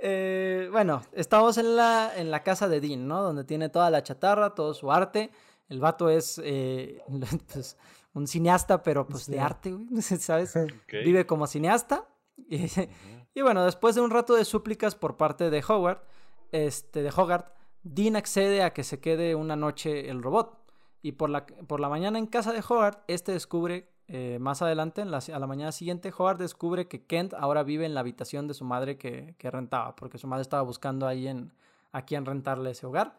[0.00, 3.20] Eh, bueno, estamos en la, en la casa de Dean, ¿no?
[3.20, 5.32] Donde tiene toda la chatarra, todo su arte.
[5.68, 7.02] El vato es eh,
[7.52, 7.76] pues,
[8.14, 10.54] un cineasta, pero pues de arte, güey, ¿sabes?
[10.90, 12.06] Vive como cineasta.
[13.34, 16.02] Y, bueno, después de un rato de súplicas por parte de Howard,
[16.50, 17.52] este, de Hogarth,
[17.84, 20.58] Dean accede a que se quede una noche el robot.
[21.02, 25.02] Y por la, por la mañana en casa de Hogarth, este descubre, eh, más adelante,
[25.02, 28.48] en la, a la mañana siguiente, Hogarth descubre que Kent ahora vive en la habitación
[28.48, 31.52] de su madre que, que rentaba, porque su madre estaba buscando ahí en,
[31.92, 33.14] a quién rentarle ese hogar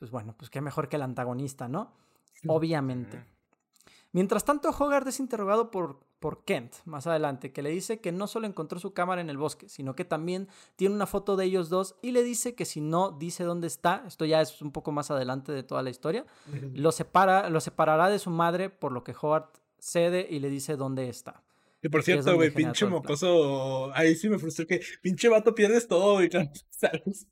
[0.00, 1.92] pues bueno, pues qué mejor que el antagonista, ¿no?
[2.46, 3.22] Obviamente.
[4.12, 8.26] Mientras tanto, Hogarth es interrogado por, por Kent más adelante, que le dice que no
[8.26, 11.68] solo encontró su cámara en el bosque, sino que también tiene una foto de ellos
[11.68, 14.90] dos y le dice que si no dice dónde está, esto ya es un poco
[14.90, 16.24] más adelante de toda la historia,
[16.72, 20.76] lo, separa, lo separará de su madre, por lo que Hogarth cede y le dice
[20.76, 21.44] dónde está.
[21.82, 26.14] Y por cierto, güey, pinche mocoso, ahí sí me frustró que pinche vato pierdes todo,
[26.14, 26.30] güey,
[26.70, 27.26] ¿sabes?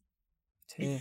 [0.67, 1.01] Sí.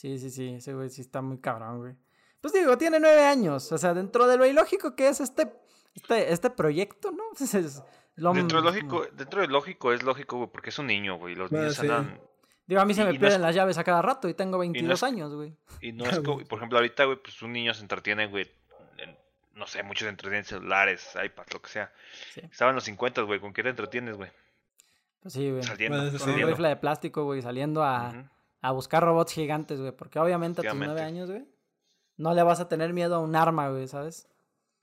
[0.00, 1.94] Sí, sí, sí, ese güey sí está muy cabrón, güey.
[2.40, 5.52] Pues digo, tiene nueve años, o sea, dentro de lo ilógico que es este,
[5.94, 7.24] este, este proyecto, ¿no?
[7.38, 7.82] Es,
[8.16, 11.34] lo dentro, de lógico, dentro de lógico es lógico, güey, porque es un niño, güey,
[11.34, 12.18] los niños andan...
[12.66, 15.34] Digo, a mí se me pierden las llaves a cada rato y tengo 22 años,
[15.34, 15.54] güey.
[15.82, 18.50] Y no es como, por ejemplo, ahorita, güey, pues un niño se entretiene, güey,
[19.54, 21.92] no sé, muchos se entretienen celulares, iPads, lo que sea.
[22.32, 22.40] Sí.
[22.50, 24.30] Estaban los 50, güey, ¿con qué te entretienes, güey?
[25.22, 25.62] Pues sí, güey.
[25.62, 26.18] Saliendo.
[26.18, 28.30] Con un rifle de plástico, güey, saliendo a
[28.60, 29.92] a buscar robots gigantes, güey.
[29.92, 31.46] Porque obviamente a tus nueve años, güey,
[32.16, 34.28] no le vas a tener miedo a un arma, güey, ¿sabes?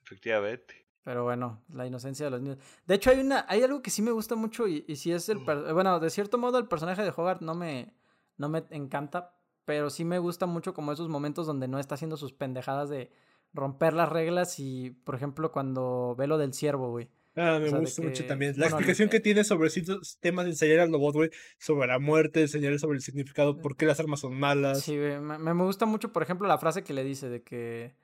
[0.02, 0.86] Efectivamente.
[1.04, 2.58] Pero bueno, la inocencia de los niños.
[2.86, 5.28] De hecho, hay una, hay algo que sí me gusta mucho y, y si es
[5.30, 7.94] el, bueno, de cierto modo el personaje de Hogarth no me,
[8.36, 12.18] no me encanta, pero sí me gusta mucho como esos momentos donde no está haciendo
[12.18, 13.10] sus pendejadas de
[13.54, 17.08] romper las reglas y, por ejemplo, cuando ve lo del ciervo, güey.
[17.38, 18.54] Ah, me gusta mucho también.
[18.56, 22.42] La explicación que tiene sobre ciertos temas de enseñar al robot, güey, sobre la muerte,
[22.42, 24.80] enseñar sobre el significado, por qué las armas son malas.
[24.80, 25.20] Sí, güey.
[25.20, 27.94] Me, me, gusta mucho, por ejemplo, la frase que le dice de que,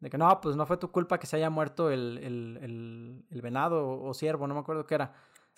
[0.00, 3.24] de que no, pues no fue tu culpa que se haya muerto el, el, el,
[3.30, 5.14] el venado o ciervo, no me acuerdo qué era.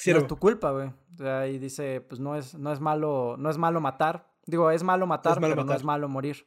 [0.07, 0.88] No es tu culpa, güey.
[0.88, 4.31] O sea, y dice, pues no es, no es malo, no es malo matar.
[4.44, 6.46] Digo, es malo matar, pero no es malo morir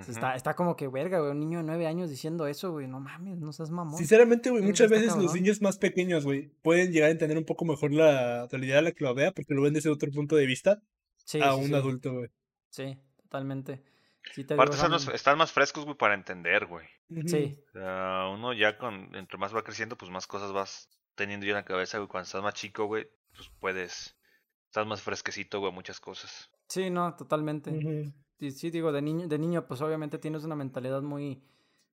[0.00, 3.00] está, está como que, verga, güey, un niño de nueve años diciendo eso, güey, no
[3.00, 3.96] mames, no seas mamón.
[3.96, 7.64] Sinceramente, güey, muchas veces los niños más pequeños, güey, pueden llegar a entender un poco
[7.64, 10.46] mejor la realidad de la que lo vea porque lo ven desde otro punto de
[10.46, 10.82] vista
[11.40, 12.30] a un adulto, güey.
[12.70, 13.82] Sí, totalmente.
[14.50, 14.76] Aparte
[15.14, 16.86] están, más frescos, güey, para entender, güey.
[17.26, 17.58] Sí.
[17.68, 21.50] O sea, uno ya con, entre más va creciendo, pues más cosas vas teniendo ya
[21.50, 22.08] en la cabeza, güey.
[22.08, 24.16] Cuando estás más chico, güey, pues puedes,
[24.66, 26.50] estás más fresquecito, güey, muchas cosas.
[26.68, 31.42] Sí, no, totalmente sí, digo, de niño, de niño, pues obviamente tienes una mentalidad muy,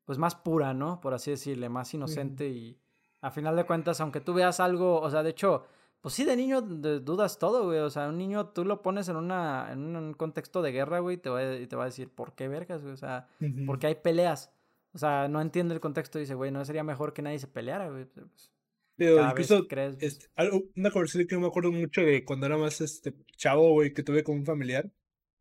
[0.05, 0.99] pues más pura, ¿no?
[1.01, 2.79] Por así decirle, más inocente y
[3.21, 5.65] a final de cuentas, aunque tú veas algo, o sea, de hecho,
[6.01, 7.79] pues sí, de niño dudas todo, güey.
[7.79, 11.17] O sea, un niño tú lo pones en, una, en un contexto de guerra, güey,
[11.17, 12.93] y te va, y te va a decir, ¿por qué vergas, güey?
[12.93, 13.27] O sea,
[13.65, 14.51] ¿por qué hay peleas?
[14.93, 17.47] O sea, no entiende el contexto y dice, güey, no sería mejor que nadie se
[17.47, 18.05] peleara, güey.
[18.05, 18.51] Pues,
[18.97, 22.81] pero incluso, crees, este, algo, una conversación que me acuerdo mucho de cuando era más
[22.81, 24.91] este chavo, güey, que tuve con un familiar,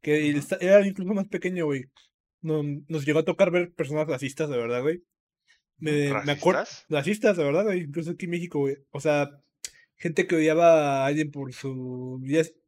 [0.00, 1.84] que era incluso más pequeño, güey.
[2.42, 5.02] No, nos llegó a tocar ver personas racistas, de verdad, güey.
[5.78, 6.64] Me, me acuerdo.
[6.88, 8.76] Racistas, la verdad, incluso aquí en México, güey.
[8.90, 9.30] O sea,
[9.96, 12.20] gente que odiaba a alguien por su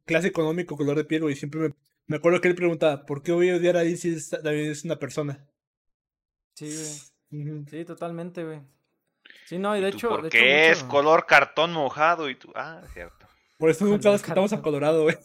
[0.05, 1.35] clase económico, color de piel, güey.
[1.35, 1.69] Siempre me,
[2.07, 4.85] me acuerdo que él preguntaba, ¿por qué voy a odiar a alguien si es, es
[4.85, 5.47] una persona?
[6.55, 6.69] Sí,
[7.31, 7.65] güey.
[7.69, 8.61] Sí, totalmente, güey.
[9.45, 10.09] Sí, no, y de hecho.
[10.09, 12.29] ¿Por qué es color cartón mojado?
[12.29, 13.27] Y tú, ah, cierto.
[13.57, 15.17] Por eso nunca nos quitamos a Colorado, güey.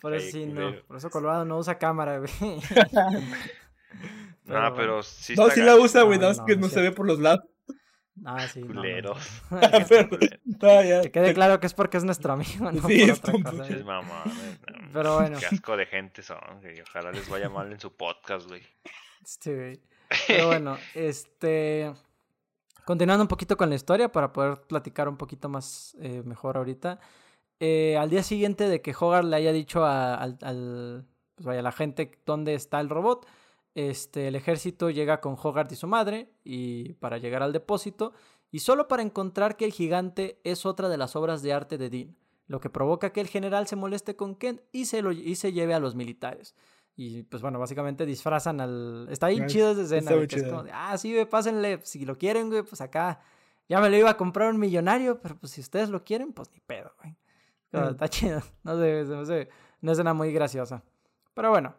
[0.00, 0.74] Por eso sí, no.
[0.86, 2.30] Por eso Colorado no usa cámara, güey.
[4.44, 5.34] no, pero sí.
[5.36, 7.44] No, sí la usa, güey, no, es que no se ve por los lados.
[8.24, 8.62] Ah, sí.
[8.62, 9.42] Culeros.
[9.50, 13.68] Que quede claro que es porque es nuestro amigo, no sí, por otra cosa.
[13.68, 14.24] Es mamá,
[14.92, 15.38] Pero bueno.
[15.38, 18.62] Qué asco de gente son, que ojalá les vaya mal en su podcast, güey.
[19.24, 19.80] Sí, güey.
[20.28, 21.92] Pero bueno, este...
[22.84, 27.00] Continuando un poquito con la historia para poder platicar un poquito más eh, mejor ahorita.
[27.60, 31.72] Eh, al día siguiente de que Hogarth le haya dicho a, al, pues vaya, la
[31.72, 33.26] gente dónde está el robot,
[33.74, 38.12] este, el ejército llega con Hogarth y su madre y para llegar al depósito
[38.50, 41.90] y solo para encontrar que el gigante es otra de las obras de arte de
[41.90, 42.16] Dean,
[42.46, 45.52] lo que provoca que el general se moleste con Kent y se, lo, y se
[45.52, 46.54] lleve a los militares.
[46.94, 49.08] Y pues bueno, básicamente disfrazan al...
[49.10, 50.12] Está bien chido esa escena.
[50.12, 53.20] es como ah, sí, pásenle, si lo quieren, güey, pues acá
[53.68, 56.50] ya me lo iba a comprar un millonario, pero pues si ustedes lo quieren, pues
[56.52, 57.16] ni pedo, güey.
[57.90, 58.40] Está chido.
[58.62, 59.48] No sé, no sé,
[59.82, 60.82] una escena muy graciosa.
[61.34, 61.74] Pero bueno,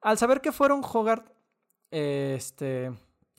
[0.00, 1.30] al saber que fueron Hogarth,
[1.90, 2.92] este,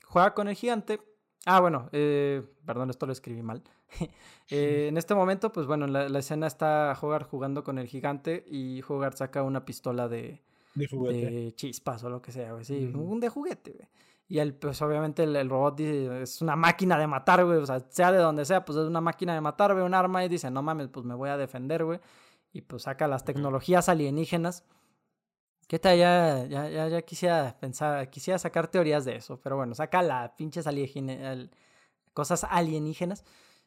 [0.04, 1.00] juega con el gigante.
[1.46, 3.62] Ah, bueno, eh, perdón, esto lo escribí mal.
[4.50, 8.44] Eh, en este momento, pues bueno, la, la escena está Hogarth jugando con el gigante
[8.46, 10.42] y Hogarth saca una pistola de.
[10.74, 12.62] De chispas o lo que sea, güey.
[12.62, 13.88] Sí, un de juguete, güey.
[14.26, 17.58] Y él, pues obviamente el, robot dice, es una máquina de matar, güey.
[17.58, 20.24] O sea, sea de donde sea, pues es una máquina de matar, güey, un arma.
[20.24, 22.00] Y dice, no mames, pues me voy a defender, güey.
[22.52, 24.64] Y pues saca las tecnologías alienígenas.
[25.68, 25.98] ¿Qué tal?
[25.98, 29.40] Ya, ya, ya, ya, quisiera pensar, quisiera sacar teorías de eso.
[29.40, 31.48] Pero bueno, saca las pinches alienígenas,
[32.12, 33.24] cosas alienígenas.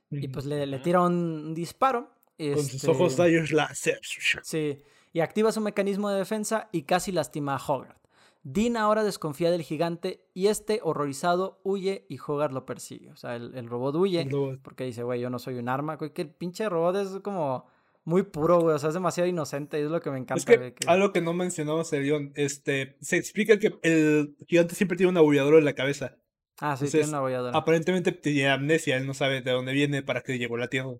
[0.10, 2.12] Y pues le, le tira un, disparo.
[2.38, 4.00] Con sus ojos este rayos láser.
[4.44, 4.84] Sí
[5.18, 8.07] y activa su mecanismo de defensa y casi lastima a Hogarth.
[8.50, 13.12] Dean ahora desconfía del gigante y este, horrorizado, huye y Hogarth lo persigue.
[13.12, 14.26] O sea, el, robot huye
[14.64, 15.98] porque dice, güey, yo no soy un arma.
[15.98, 17.66] que el pinche robot es como
[18.06, 18.74] muy puro, güey.
[18.74, 19.84] O sea, es demasiado inocente.
[19.84, 20.40] Es lo que me encanta.
[20.40, 25.12] Es que, algo que no mencionamos, Elion, este, se explica que el gigante siempre tiene
[25.12, 26.16] un abullador en la cabeza.
[26.62, 27.58] Ah, sí, tiene una abulladora.
[27.58, 30.94] Aparentemente tiene amnesia, él no sabe de dónde viene, para qué llegó a la Tierra.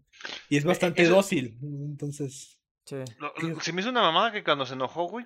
[0.50, 1.58] Y es eh, bastante dócil.
[1.62, 2.60] Entonces.
[2.84, 5.26] Se me hizo una mamada que cuando se enojó, güey,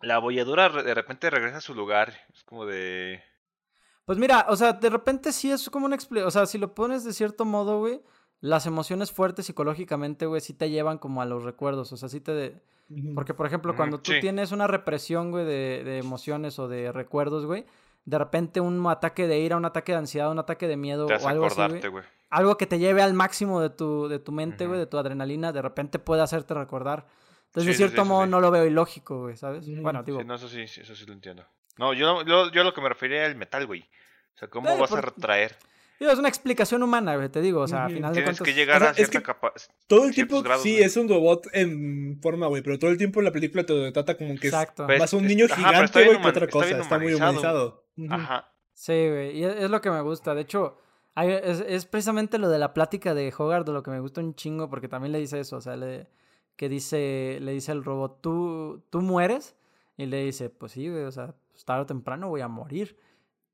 [0.00, 2.12] la bolladura de repente regresa a su lugar.
[2.32, 3.22] Es como de.
[4.04, 5.98] Pues mira, o sea, de repente sí es como una.
[6.24, 8.00] O sea, si lo pones de cierto modo, güey,
[8.40, 11.92] las emociones fuertes psicológicamente, güey, sí te llevan como a los recuerdos.
[11.92, 12.60] O sea, sí te.
[13.14, 17.44] Porque, por ejemplo, cuando tú tienes una represión, güey, de, de emociones o de recuerdos,
[17.44, 17.66] güey,
[18.04, 21.28] de repente un ataque de ira, un ataque de ansiedad, un ataque de miedo o
[21.28, 24.78] algo así, güey algo que te lleve al máximo de tu, de tu mente, güey,
[24.78, 27.06] de tu adrenalina, de repente puede hacerte recordar.
[27.56, 29.64] Entonces, de cierto modo, no lo veo ilógico, güey, ¿sabes?
[29.80, 30.22] Bueno, digo.
[30.22, 31.42] no, eso sí, eso sí lo entiendo.
[31.78, 33.80] No, yo, yo, yo lo que me refería era el metal, güey.
[34.34, 35.56] O sea, ¿cómo vas a retraer?
[35.98, 37.62] Digo, es una explicación humana, güey, te digo.
[37.62, 38.44] O sea, al final de cuentas.
[38.44, 39.54] que llegar a cierta capa...
[39.86, 43.24] Todo el tiempo, sí, es un robot en forma, güey, pero todo el tiempo en
[43.24, 44.86] la película te trata como que Exacto.
[44.86, 46.78] es más un niño gigante, güey, que otra cosa.
[46.78, 47.86] Está, muy humanizado.
[48.10, 48.52] Ajá.
[48.74, 50.34] Sí, güey, y es lo que me gusta.
[50.34, 50.76] De hecho,
[51.16, 54.88] es, precisamente lo de la plática de Hogarth, lo que me gusta un chingo, porque
[54.88, 56.08] también le dice eso, o sea, le,
[56.56, 59.56] que dice, le dice al robot, ¿tú, tú mueres?
[59.96, 62.96] Y le dice, pues sí, güey, o sea, pues tarde o temprano voy a morir.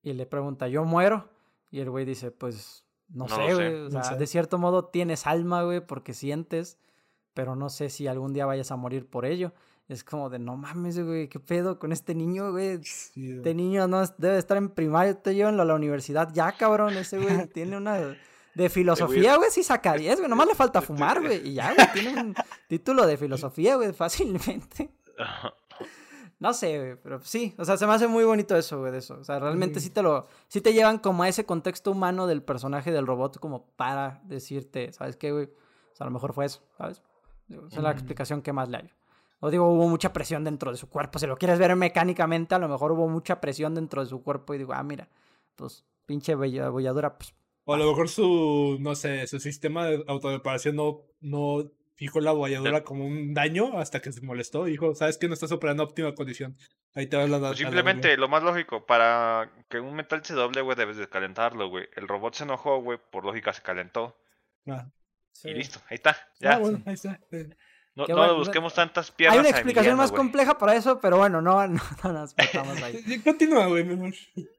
[0.03, 1.29] Y le pregunta, ¿yo muero?
[1.71, 5.63] Y el güey dice, pues no, sé, güey, o sea, de cierto modo tienes alma,
[5.63, 6.79] güey, porque sientes,
[7.35, 9.53] pero no sé si algún día vayas a morir por ello.
[9.89, 12.81] Es como de, no mames, güey, ¿qué pedo con este niño, güey?
[12.81, 16.97] este niño no debe estar en primaria, te llevan a la universidad ya, cabrón.
[16.97, 18.17] Ese güey tiene una...
[18.55, 20.29] De filosofía, güey, sí saca 10, güey.
[20.29, 21.49] Nomás le falta fumar, güey.
[21.49, 22.35] Y ya, güey, tiene un
[22.69, 24.91] título de filosofía, güey, fácilmente.
[26.39, 27.55] No sé, güey, pero sí.
[27.57, 29.15] O sea, se me hace muy bonito eso, güey, de eso.
[29.15, 30.27] O sea, realmente sí te lo...
[30.49, 34.93] Sí te llevan como a ese contexto humano del personaje del robot como para decirte,
[34.93, 35.45] ¿sabes qué, güey?
[35.45, 37.01] O sea, a lo mejor fue eso, ¿sabes?
[37.49, 38.91] esa es la explicación que más le hay.
[39.39, 41.19] O digo, hubo mucha presión dentro de su cuerpo.
[41.19, 44.55] Si lo quieres ver mecánicamente, a lo mejor hubo mucha presión dentro de su cuerpo
[44.55, 45.09] y digo, ah, mira,
[45.57, 47.35] pues pinche bolladura, pues.
[47.65, 52.33] O a lo mejor su, no sé, su sistema de autodeparación no, no fijó la
[52.33, 54.65] bolladura como un daño hasta que se molestó.
[54.65, 56.57] Dijo, sabes que no estás operando en óptima condición.
[56.95, 60.61] Ahí te vas la pues Simplemente, lo más lógico, para que un metal se doble,
[60.63, 61.89] güey, debes de calentarlo, güey.
[61.95, 64.17] El robot se enojó, güey, por lógica se calentó.
[64.67, 64.91] Ah.
[65.45, 66.17] Y listo, ahí está.
[66.41, 66.55] Ya.
[66.55, 67.19] Ah, bueno, ahí está.
[67.95, 69.35] No, no busquemos tantas piernas.
[69.35, 73.21] Hay una explicación más compleja para eso, pero bueno, no, no, no nos metamos ahí.
[73.23, 74.15] Continúa, güey, mejor.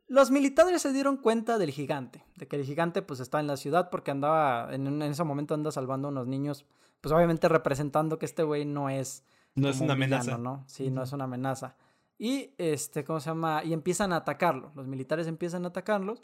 [0.08, 3.58] Los militares se dieron cuenta del gigante, de que el gigante pues está en la
[3.58, 6.65] ciudad porque andaba, en, en ese momento anda salvando a unos niños,
[7.02, 9.24] pues obviamente representando que este güey no es...
[9.56, 10.38] No es una amenaza.
[10.38, 10.63] ¿no?
[10.67, 11.76] Sí, no es una amenaza.
[12.19, 13.63] Y, este, ¿cómo se llama?
[13.63, 14.72] Y empiezan a atacarlo.
[14.76, 16.22] Los militares empiezan a atacarlos,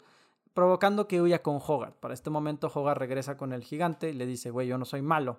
[0.54, 1.96] provocando que huya con Hogarth.
[1.96, 5.02] Para este momento Hogarth regresa con el gigante y le dice, güey, yo no soy
[5.02, 5.38] malo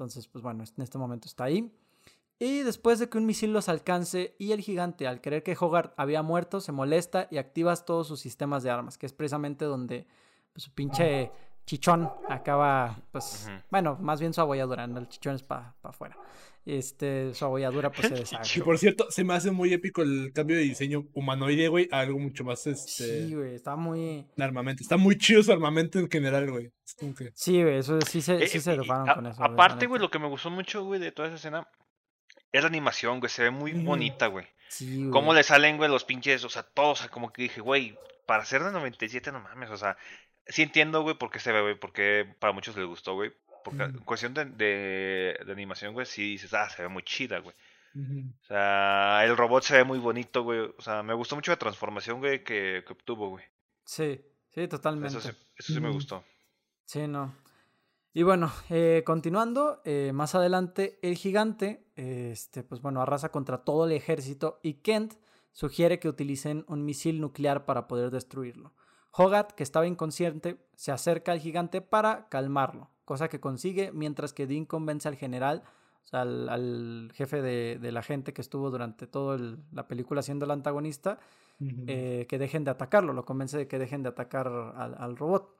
[0.00, 1.70] entonces, pues bueno, en este momento está ahí.
[2.38, 5.92] Y después de que un misil los alcance y el gigante, al creer que Hogarth
[5.98, 10.06] había muerto, se molesta y activas todos sus sistemas de armas, que es precisamente donde
[10.54, 11.30] pues, su pinche
[11.70, 16.16] chichón acaba, pues, bueno, más bien su abolladura, el chichón es para afuera
[16.66, 18.44] este, su abolladura pues se deshaga.
[18.54, 22.00] Y por cierto, se me hace muy épico el cambio de diseño humanoide, güey, a
[22.00, 23.28] algo mucho más, este...
[23.28, 24.26] Sí, güey, está muy...
[24.38, 26.72] Armamento, está muy chido su armamento en general, güey.
[27.34, 29.42] Sí, güey, eso sí se, sí se robaron con eso.
[29.42, 31.68] Aparte, güey, lo que me gustó mucho, güey, de toda esa escena
[32.52, 34.46] es la animación, güey, se ve muy bonita, güey.
[34.68, 35.10] Sí, güey.
[35.10, 37.96] Cómo le salen, güey, los pinches, o sea, todos, o sea, como que dije, güey,
[38.26, 39.96] para ser de 97 no mames, o sea,
[40.46, 43.32] sí entiendo, güey, por qué se ve, güey, porque para muchos les gustó, güey,
[43.64, 47.54] porque en cuestión de, de, animación, güey, sí dices, ah, se ve muy chida, güey.
[47.94, 50.60] O sea, el robot se ve muy bonito, güey.
[50.60, 53.44] O sea, me gustó mucho la transformación, güey, que, que obtuvo, güey.
[53.84, 55.18] Sí, sí, totalmente.
[55.18, 56.24] Eso sí, eso sí me gustó.
[56.84, 57.34] Sí, no.
[58.12, 63.86] Y bueno, eh, continuando, eh, más adelante, el gigante, este, pues bueno, arrasa contra todo
[63.86, 65.14] el ejército y Kent
[65.52, 68.72] sugiere que utilicen un misil nuclear para poder destruirlo.
[69.12, 74.46] Hogarth, que estaba inconsciente, se acerca al gigante para calmarlo, cosa que consigue mientras que
[74.46, 75.62] Dean convence al general,
[76.04, 79.38] o sea, al, jefe de, la gente que estuvo durante toda
[79.72, 81.18] la película siendo el antagonista,
[81.86, 85.54] eh, que dejen de atacarlo, lo convence de que dejen de atacar al, robot.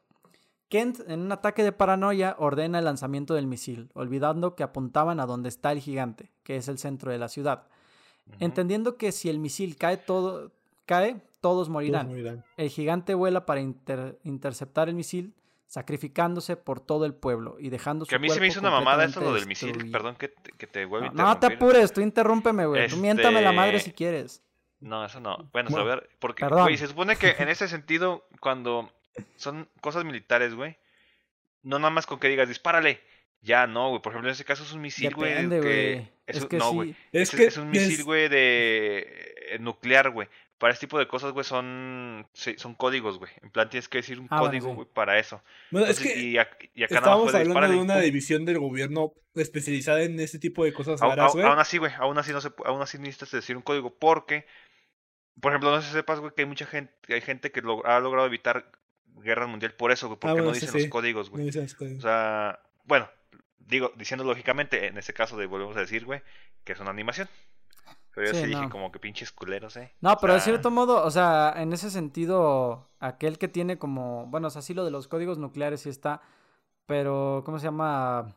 [0.70, 5.26] Kent, en un ataque de paranoia, ordena el lanzamiento del misil, olvidando que apuntaban a
[5.26, 7.66] donde está el gigante, que es el centro de la ciudad.
[8.38, 10.52] Entendiendo que si el misil cae todo,
[10.86, 12.44] cae, todos morirán.
[12.56, 15.34] El gigante vuela para interceptar el misil,
[15.66, 18.70] sacrificándose por todo el pueblo y dejando su Que a mí se me hizo una
[18.70, 19.90] mamada eso lo del misil.
[19.90, 22.88] Perdón que te, que te vuelva no, no te apures, tú interrúmpeme, güey.
[22.88, 24.42] Tú miéntame la madre si quieres.
[24.80, 25.48] No, eso no.
[25.52, 28.90] Bueno, a ver, porque, güey, se supone que en ese sentido, cuando
[29.36, 30.78] son cosas militares, güey,
[31.62, 33.00] no nada más con que digas, dispárale.
[33.42, 34.02] Ya, no, güey.
[34.02, 35.32] Por ejemplo, en ese caso es un misil, güey.
[36.26, 36.94] Es, que no, güey.
[37.12, 40.28] Es, es, un misil, güey, de eh, nuclear, güey
[40.60, 43.32] para este tipo de cosas, güey, son, son códigos, güey.
[43.42, 45.42] En plan, tienes que decir un ah, código, güey, para eso.
[45.70, 50.38] Bueno, es que y, acá estábamos hablando de una división del gobierno especializada en este
[50.38, 51.46] tipo de cosas raras, güey.
[51.46, 54.44] Aún así, güey, aún así, no se, aún así necesitas decir un código porque,
[55.40, 58.00] por ejemplo, no sé si sepas, güey, que hay mucha gente, hay gente que ha
[58.00, 58.70] logrado evitar
[59.16, 61.48] guerra mundial por eso, güey, ah, porque no dicen los códigos, güey.
[61.48, 63.08] O sea, bueno,
[63.56, 66.20] digo, diciendo lógicamente, en ese caso de volvemos a decir, güey,
[66.64, 67.30] que es una animación.
[68.14, 69.92] Pero yo sí, dije como que pinches culeros, ¿eh?
[70.00, 74.48] No, pero de cierto modo, o sea, en ese sentido, aquel que tiene como, bueno,
[74.48, 76.20] o sea, sí lo de los códigos nucleares sí está,
[76.86, 78.34] pero, ¿cómo se llama?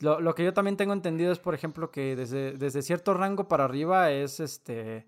[0.00, 3.48] Lo, lo que yo también tengo entendido es, por ejemplo, que desde, desde cierto rango
[3.48, 5.06] para arriba es, este,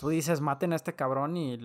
[0.00, 1.58] tú dices, maten a este cabrón y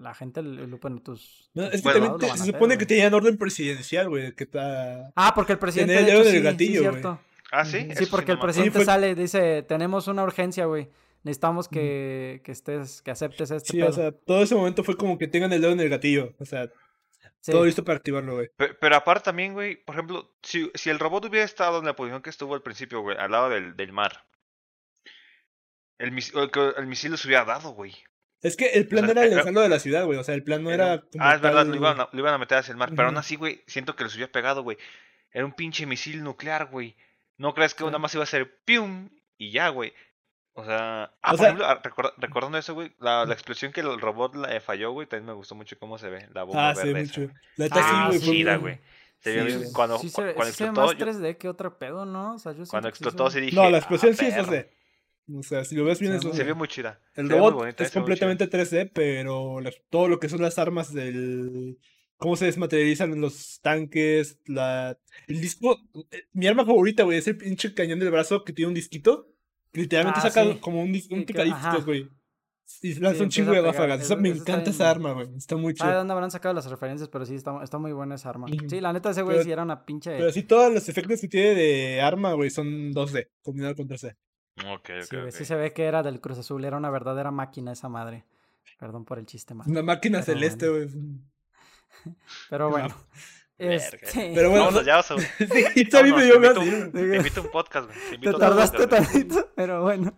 [0.00, 1.50] la gente, bueno, tus...
[1.52, 5.12] No, es que también se supone que tenían orden presidencial, güey, que está...
[5.14, 5.94] Ah, porque el presidente...
[5.94, 7.20] Tiene el dedo del gatillo.
[7.60, 7.88] Ah, sí.
[7.96, 10.88] Sí, porque el presidente sale y dice, tenemos una urgencia, güey.
[11.22, 15.18] Necesitamos que, que, estés, que aceptes este Sí, o sea, todo ese momento fue como
[15.18, 16.34] que tengan el dedo en el gatillo.
[16.38, 16.70] O sea,
[17.44, 18.50] todo listo para activarlo, güey.
[18.56, 22.22] Pero, aparte también, güey, por ejemplo, si, si el robot hubiera estado en la posición
[22.22, 24.26] que estuvo al principio, güey, al lado del, del mar,
[25.98, 26.12] el,
[26.76, 27.94] el misil los hubiera dado, güey.
[28.42, 30.18] Es que el plan era alejarlo de la ciudad, güey.
[30.18, 31.02] O sea, el plan no era.
[31.18, 32.90] ah, es verdad, lo iban, a, lo iban a meter hacia el mar.
[32.94, 34.76] Pero aún así, güey, siento que los hubiera pegado, güey.
[35.32, 36.96] Era un pinche misil nuclear, güey.
[37.38, 39.92] No crees que nada más iba a ser pium y ya, güey.
[40.58, 41.82] O sea, ah, por ejemplo, ah,
[42.16, 45.78] recordando eso, güey, la, explosión que el robot le falló, güey, también me gustó mucho
[45.78, 47.02] cómo se ve la bomba ah, verde.
[47.02, 47.28] mucho.
[47.56, 48.80] La ah, sí, güey.
[49.18, 50.72] Se vio cuando, sí, se, cuando explotó.
[50.72, 52.36] más 3D que otro pedo, ¿no?
[52.36, 53.54] O sea, yo cuando explotó se dije.
[53.54, 54.70] No, la explosión sí es 2D.
[55.38, 57.00] O sea, si lo ves bien, se, es se vio muy chida.
[57.14, 59.58] El robot es completamente 3D, pero
[59.90, 61.78] todo lo que son las armas del
[62.16, 64.98] cómo se desmaterializan los tanques, la...
[65.26, 65.78] El disco...
[66.10, 69.28] Eh, mi arma favorita, güey, es el pinche cañón del brazo que tiene un disquito.
[69.72, 72.08] Literalmente ah, saca como un, un picadito, güey.
[72.82, 74.16] Y lanza un chingo de ráfagas.
[74.18, 75.28] me encanta esa arma, güey.
[75.36, 75.86] Está muy chido.
[75.86, 78.48] Ah, de dónde habrán sacado las referencias, pero sí, está, está muy buena esa arma.
[78.68, 80.16] Sí, la neta, ese güey sí era una pinche.
[80.16, 84.16] Pero sí, todos los efectos que tiene de arma, güey, son 2D, combinado con 3D.
[84.64, 85.30] Ok, ok.
[85.30, 88.24] Sí, sí se ve que era del Cruz Azul, era una verdadera máquina esa madre.
[88.80, 89.70] Perdón por el chiste, man.
[89.70, 90.88] Una máquina celeste, güey.
[92.50, 92.94] Pero bueno.
[93.58, 94.32] Este...
[94.34, 96.40] Pero bueno, ya sí, a mí me dio
[96.92, 98.20] Te invito a un podcast, güey.
[98.20, 100.14] Te, tardaste tantito, pero bueno.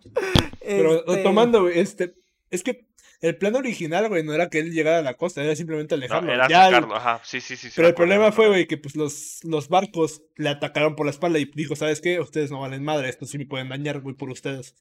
[0.59, 1.23] Pero este...
[1.23, 2.15] tomando, güey, este,
[2.49, 2.89] es que
[3.21, 6.27] el plan original, güey, no era que él llegara a la costa, era simplemente alejarlo.
[6.27, 7.69] No, era sacarlo, ajá, sí, sí, sí.
[7.75, 11.39] Pero el problema fue, güey, que pues los, los barcos le atacaron por la espalda
[11.39, 12.19] y dijo, ¿sabes qué?
[12.19, 14.75] Ustedes no valen madre, esto sí me pueden dañar, güey, por ustedes.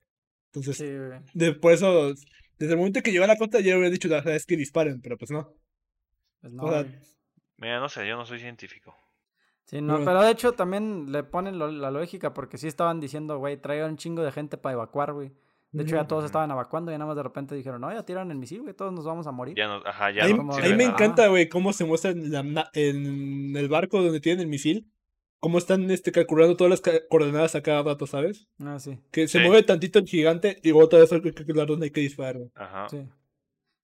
[0.52, 0.86] Entonces, sí,
[1.34, 2.14] de, por eso,
[2.58, 4.56] desde el momento que llegó a la costa ya había dicho, ¿sabes qué?
[4.56, 5.54] Disparen, pero pues no.
[6.40, 6.86] Pues no, o sea,
[7.58, 8.96] Mira, no sé, yo no soy científico.
[9.64, 13.60] Sí, no, pero de hecho también le ponen la lógica porque sí estaban diciendo, güey,
[13.60, 15.32] traigan un chingo de gente para evacuar, güey.
[15.72, 18.30] De hecho, ya todos estaban evacuando y nada más de repente dijeron, no, ya tiran
[18.30, 19.54] el misil, güey, todos nos vamos a morir.
[19.54, 20.32] Ya no, ajá, ya ahí,
[20.62, 24.90] ahí me encanta, güey, cómo se muestra en, el barco donde tienen el misil,
[25.40, 28.48] cómo están este, calculando todas las coordenadas a cada rato, ¿sabes?
[28.64, 28.98] Ah, sí.
[29.10, 32.00] Que se mueve tantito el gigante y otra vez hay que calcular dónde hay que
[32.00, 32.88] disparar, Ajá.
[32.88, 33.06] Sí.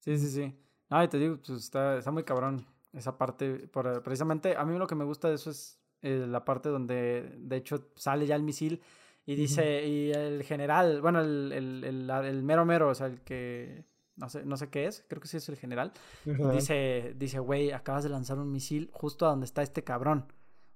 [0.00, 0.54] Sí, sí, sí.
[0.94, 3.68] No, te digo, pues está, está muy cabrón esa parte.
[3.68, 7.34] Por, precisamente, a mí lo que me gusta de eso es eh, la parte donde,
[7.36, 8.80] de hecho, sale ya el misil
[9.26, 13.22] y dice, y el general, bueno, el, el, el, el, mero mero, o sea, el
[13.22, 13.84] que
[14.16, 15.92] no sé, no sé qué es, creo que sí es el general.
[16.24, 20.26] Dice, dice, güey, acabas de lanzar un misil justo a donde está este cabrón.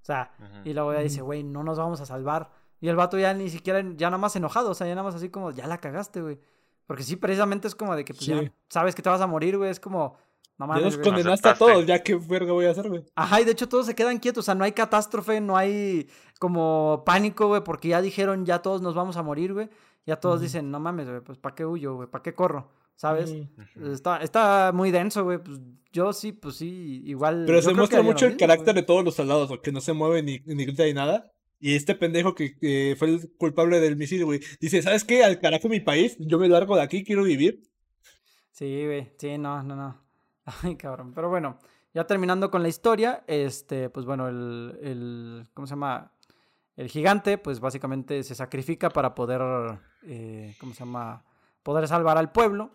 [0.02, 0.32] O sea,
[0.64, 2.50] y luego ya dice, güey, no nos vamos a salvar.
[2.80, 5.14] Y el vato ya ni siquiera, ya nada más enojado, o sea, ya nada más
[5.14, 6.40] así como, ya la cagaste, güey.
[6.88, 9.58] Porque sí, precisamente es como de que pues, ya sabes que te vas a morir,
[9.58, 10.16] güey, es como,
[10.56, 13.04] no mames, ya nos condenaste a todos, ya qué verga voy a hacer, güey.
[13.14, 16.08] Ajá, y de hecho todos se quedan quietos, o sea, no hay catástrofe, no hay
[16.38, 19.68] como pánico, güey, porque ya dijeron, ya todos nos vamos a morir, güey.
[20.06, 22.08] Ya todos dicen, no mames, güey, pues ¿para qué huyo, güey?
[22.08, 22.70] ¿Para qué corro?
[22.96, 23.34] ¿Sabes?
[23.92, 25.36] está, está muy denso, güey.
[25.36, 25.60] Pues
[25.92, 27.44] yo sí, pues sí, igual.
[27.46, 30.40] Pero se muestra mucho el carácter de todos los soldados, que no se mueven ni,
[30.46, 31.30] ni grita ni nada.
[31.60, 35.24] Y este pendejo que, fue el culpable del misil, güey, dice, ¿sabes qué?
[35.24, 37.62] Al carajo mi país, yo me largo de aquí, quiero vivir.
[38.52, 40.00] Sí, güey, sí, no, no, no.
[40.62, 41.12] Ay, cabrón.
[41.14, 41.58] Pero bueno,
[41.94, 46.12] ya terminando con la historia, este, pues bueno, el, el ¿cómo se llama?
[46.76, 49.40] El gigante, pues básicamente se sacrifica para poder,
[50.04, 51.24] eh, ¿cómo se llama?
[51.64, 52.70] Poder salvar al pueblo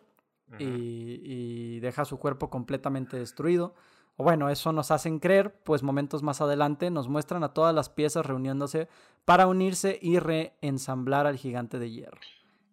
[0.60, 3.76] y, y, deja su cuerpo completamente destruido.
[4.16, 7.90] O bueno, eso nos hacen creer, pues momentos más adelante nos muestran a todas las
[7.90, 8.88] piezas reuniéndose
[9.26, 12.20] para unirse y reensamblar al gigante de hierro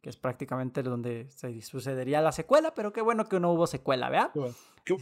[0.02, 4.08] que es prácticamente donde se sucedería la secuela, pero qué bueno que no hubo secuela,
[4.08, 4.30] ¿verdad?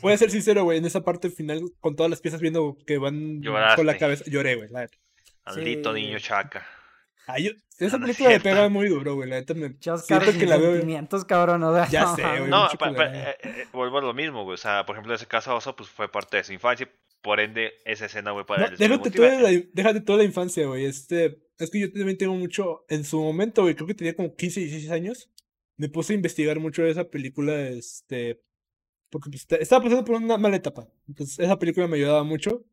[0.03, 2.99] Voy a ser sincero, güey, en esa parte final, con todas las piezas viendo que
[2.99, 3.41] van
[3.77, 4.69] con la cabeza, lloré, güey.
[5.47, 6.67] Maldito niño chaca.
[7.29, 9.29] Ay, esa película me pega muy duro, güey.
[9.29, 10.83] La neta me siento que la veo.
[11.27, 12.51] cabrón, o sea, Ya sé, güey.
[12.51, 14.55] No, eh, eh, vuelvo a lo mismo, güey.
[14.55, 16.91] O sea, por ejemplo, ese caso Oso, pues fue parte de su infancia.
[17.21, 20.87] Por ende, esa escena, güey, para no, déjate, toda la, déjate toda la infancia, güey.
[20.87, 22.85] Este, es que yo también tengo mucho.
[22.89, 25.31] En su momento, güey, creo que tenía como 15, 16 años.
[25.77, 28.43] Me puse a investigar mucho de esa película, este.
[29.11, 30.89] Porque pues, estaba pasando por una mala etapa.
[31.07, 32.65] Entonces, esa película me ayudaba mucho.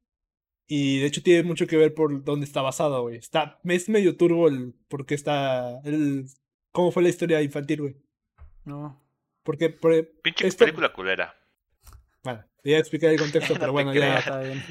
[0.68, 3.18] Y de hecho tiene mucho que ver por dónde está basado, güey.
[3.18, 5.80] Está, es medio turbo el por qué está.
[5.84, 6.26] El,
[6.72, 7.95] cómo fue la historia infantil, güey.
[8.63, 9.01] No.
[9.43, 9.70] Porque.
[9.70, 9.93] Por,
[10.24, 11.36] Pinche película culera.
[12.24, 14.18] Bueno, voy a explicar el contexto, pero bueno, ya.
[14.18, 14.63] Está bien.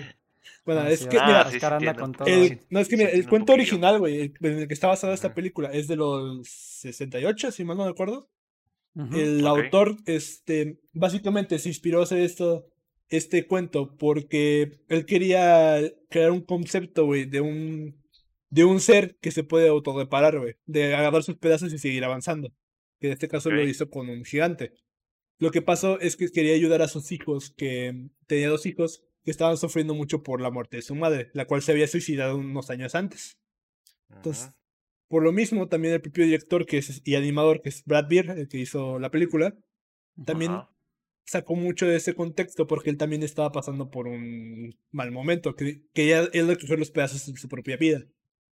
[0.64, 1.47] Bueno, es que, mira,
[2.26, 5.34] el, no, es que mira, el cuento original, güey, en el que está basada esta
[5.34, 8.30] película, es de los 68, si mal no me acuerdo.
[9.12, 12.66] El autor, este, básicamente se inspiró a hacer esto,
[13.09, 15.80] este cuento porque él quería
[16.11, 18.02] crear un concepto, güey, de un,
[18.50, 22.52] de un ser que se puede autorreparar, güey, de agarrar sus pedazos y seguir avanzando.
[23.00, 24.72] Que en este caso lo hizo con un gigante.
[25.38, 29.30] Lo que pasó es que quería ayudar a sus hijos, que tenía dos hijos que
[29.30, 32.70] estaban sufriendo mucho por la muerte de su madre, la cual se había suicidado unos
[32.70, 33.38] años antes.
[34.11, 34.50] Entonces,
[35.09, 38.30] por lo mismo, también el propio director que es, y animador, que es Brad Beer,
[38.30, 39.57] el que hizo la película,
[40.24, 40.52] también
[41.25, 45.83] sacó mucho de ese contexto porque él también estaba pasando por un mal momento, que,
[45.93, 48.05] que ya él recogió los pedazos de su propia vida.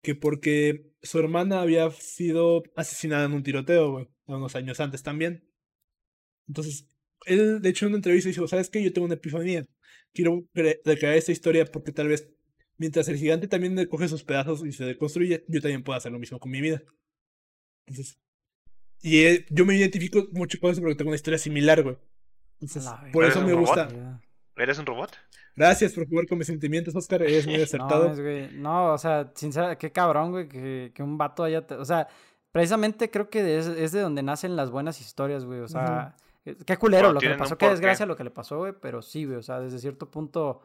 [0.03, 5.45] Que porque su hermana había sido asesinada en un tiroteo, güey, unos años antes también.
[6.47, 6.87] Entonces,
[7.27, 8.83] él, de hecho, en una entrevista dijo, ¿sabes qué?
[8.83, 9.67] Yo tengo una epifanía.
[10.13, 12.29] Quiero recrear esta historia porque tal vez
[12.79, 16.19] mientras el gigante también coge sus pedazos y se deconstruye, yo también puedo hacer lo
[16.19, 16.83] mismo con mi vida.
[17.87, 18.19] Entonces,
[19.03, 21.97] y eh, yo me identifico mucho con eso porque tengo una historia similar, güey.
[22.61, 23.89] Entonces, por eso me gusta.
[24.57, 25.17] ¿Eres un robot?
[25.55, 27.23] Gracias por jugar con mis sentimientos, Oscar.
[27.23, 28.13] Eres muy acertado.
[28.15, 31.65] No, no o sea, sinceramente, qué cabrón, güey, que, que un vato haya.
[31.79, 32.09] O sea,
[32.53, 35.61] precisamente creo que es, es, de donde nacen las buenas historias, güey.
[35.61, 38.59] O sea, eh, qué culero lo que le pasó, qué desgracia lo que le pasó,
[38.59, 38.73] güey.
[38.81, 40.63] Pero sí, güey, o sea, desde cierto punto,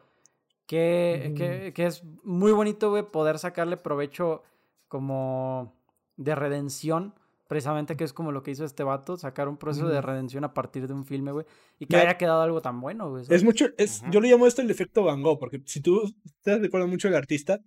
[0.66, 4.42] que, que, que es muy bonito, güey, poder sacarle provecho
[4.88, 5.76] como
[6.16, 7.14] de redención
[7.48, 10.54] precisamente que es como lo que hizo este vato, sacar un proceso de redención a
[10.54, 11.46] partir de un filme, güey,
[11.78, 13.24] y que haya quedado algo tan bueno, güey.
[13.28, 16.52] Es mucho, es, yo le llamo esto el efecto Van Gogh, porque si tú te
[16.52, 17.60] das de mucho del artista,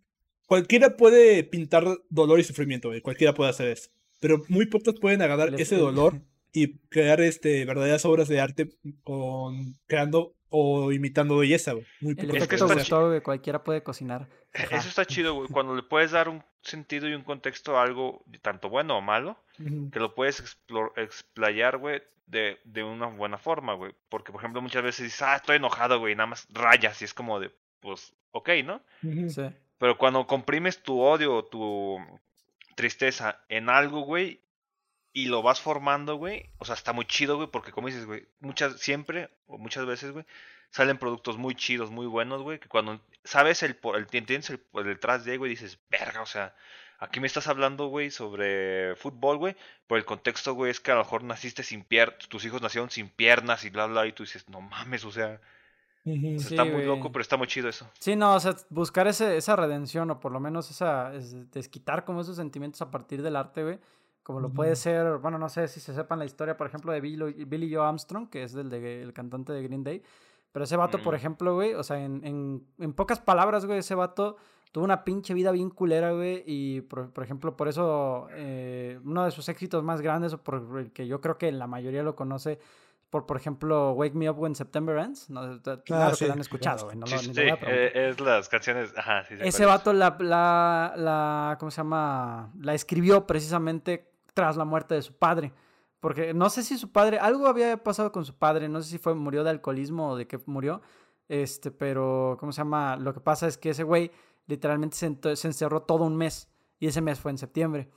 [0.45, 5.21] cualquiera puede pintar dolor y sufrimiento, güey, cualquiera puede hacer eso, pero muy pocos pueden
[5.21, 6.21] agarrar ese dolor
[6.53, 8.69] y crear este, verdaderas obras de arte
[9.03, 11.85] con, creando o imitando belleza, güey.
[12.01, 12.35] Muy poco.
[12.35, 14.27] Es que cualquiera puede cocinar.
[14.53, 15.49] Eso está chido, güey.
[15.49, 19.37] Cuando le puedes dar un sentido y un contexto a algo, tanto bueno o malo,
[19.91, 20.43] que lo puedes
[20.95, 23.93] explayar, güey, de, de una buena forma, güey.
[24.09, 27.13] Porque, por ejemplo, muchas veces dices, ah, estoy enojado, güey, nada más rayas y es
[27.13, 28.81] como de, pues, ok, ¿no?
[29.01, 29.49] Sí.
[29.77, 31.99] Pero cuando comprimes tu odio o tu
[32.75, 34.41] tristeza en algo, güey,
[35.17, 38.27] y lo vas formando, güey, o sea, está muy chido, güey, porque como dices, güey,
[38.39, 40.25] muchas, siempre, o muchas veces, güey,
[40.69, 45.25] salen productos muy chidos, muy buenos, güey, que cuando sabes el, el entiendes el, detrás
[45.25, 46.53] de, güey, dices, verga, o sea,
[46.99, 49.55] aquí me estás hablando, güey, sobre fútbol, güey,
[49.87, 52.91] pero el contexto, güey, es que a lo mejor naciste sin piernas, tus hijos nacieron
[52.91, 55.41] sin piernas y bla, bla, y tú dices, no mames, o sea,
[56.05, 57.89] está muy loco, pero está muy chido eso.
[57.97, 62.21] Sí, no, o sea, buscar ese, esa redención o por lo menos esa, desquitar como
[62.21, 63.79] esos sentimientos a partir del arte, güey
[64.27, 66.99] como lo puede ser, bueno, no sé si se sepan la historia, por ejemplo, de
[66.99, 70.03] Billy, Billy Joe Armstrong, que es del de, el cantante de Green Day.
[70.51, 71.15] Pero ese vato, por mm.
[71.15, 74.35] ejemplo, güey, o sea, en, en, en, pocas palabras, güey, ese vato
[74.73, 76.43] tuvo una pinche vida bien culera, güey.
[76.45, 80.77] Y, por, por ejemplo, por eso eh, uno de sus éxitos más grandes, o por
[80.77, 82.59] el que yo creo que la mayoría lo conoce,
[83.09, 85.29] por, por ejemplo, Wake Me Up When September Ends.
[85.29, 86.97] No, ah, claro que lo han escuchado, güey.
[86.97, 88.93] No sí, sí, eh, es las canciones.
[88.97, 92.51] Ajá, sí, Ese vato la, la, la, ¿cómo se llama?
[92.59, 95.51] La escribió precisamente tras la muerte de su padre.
[95.99, 98.97] Porque no sé si su padre, algo había pasado con su padre, no sé si
[98.99, 100.83] fue, murió de alcoholismo o de qué murió,
[101.27, 102.97] este, pero, ¿cómo se llama?
[102.97, 104.11] Lo que pasa es que ese güey
[104.45, 107.89] literalmente se, se encerró todo un mes y ese mes fue en septiembre.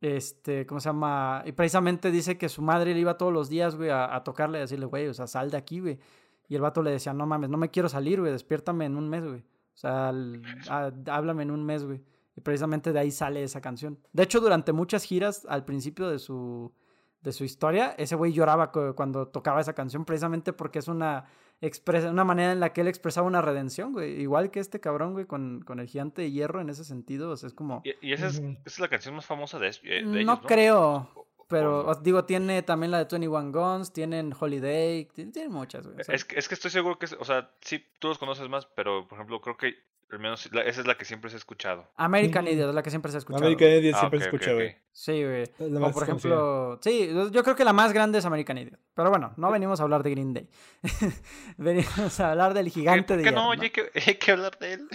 [0.00, 1.44] Este, ¿cómo se llama?
[1.46, 4.62] Y precisamente dice que su madre le iba todos los días, güey, a, tocarle y
[4.62, 6.00] decirle, güey, o sea, sal de aquí, güey.
[6.48, 9.08] Y el vato le decía, no mames, no me quiero salir, güey, despiértame en un
[9.08, 9.44] mes, güey.
[9.74, 10.12] O sea,
[11.06, 12.02] háblame en un mes, güey.
[12.36, 13.98] Y precisamente de ahí sale esa canción.
[14.12, 16.72] De hecho, durante muchas giras, al principio de su,
[17.22, 21.26] de su historia, ese güey lloraba cuando tocaba esa canción, precisamente porque es una,
[21.60, 24.20] expresa, una manera en la que él expresaba una redención, güey.
[24.20, 27.30] Igual que este cabrón, güey, con, con el gigante de hierro en ese sentido.
[27.30, 27.82] O sea, es como.
[27.84, 31.28] ¿Y, esa, es, esa, es, la canción más famosa de, de ellos, no, creo.
[31.48, 35.98] Pero digo, tiene también la de 21 Guns, tienen Holiday, tienen, muchas, güey.
[36.08, 39.06] es, que, es que estoy seguro que, o sea, sí, tú los conoces más, pero
[39.06, 39.74] por ejemplo, creo que
[40.10, 41.90] al menos esa es la que siempre se ha escuchado.
[41.96, 43.44] American Idiot es la que siempre se ha escuchado.
[43.44, 44.76] American Idiot siempre se escucha, güey.
[44.92, 45.42] Sí, güey.
[45.58, 48.78] O por ejemplo, sí, yo creo que la más grande es American Idiot.
[48.94, 50.48] Pero bueno, no venimos a hablar de Green Day.
[51.56, 54.88] venimos a hablar del gigante de qué no, hay que, hay que hablar de él.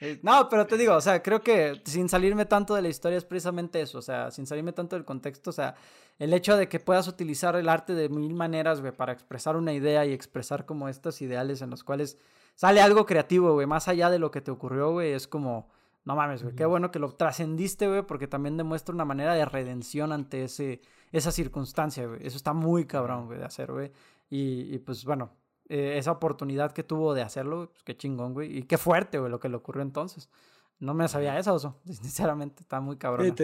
[0.00, 3.18] Eh, no, pero te digo, o sea, creo que sin salirme tanto de la historia
[3.18, 3.98] es precisamente eso.
[3.98, 5.74] O sea, sin salirme tanto del contexto, o sea,
[6.18, 9.74] el hecho de que puedas utilizar el arte de mil maneras, güey, para expresar una
[9.74, 12.16] idea y expresar como estos ideales en los cuales
[12.54, 15.70] sale algo creativo, güey, más allá de lo que te ocurrió, güey, es como,
[16.04, 19.44] no mames, güey, qué bueno que lo trascendiste, güey, porque también demuestra una manera de
[19.44, 20.80] redención ante ese,
[21.12, 22.26] esa circunstancia, güey.
[22.26, 23.92] Eso está muy cabrón, güey, de hacer, güey.
[24.30, 25.36] Y, pues bueno,
[25.68, 28.58] eh, esa oportunidad que tuvo de hacerlo, pues qué chingón, güey.
[28.58, 30.30] Y qué fuerte, güey, lo que le ocurrió entonces.
[30.78, 31.80] No me sabía eso, oso.
[31.84, 33.34] Sinceramente, está muy cabrón.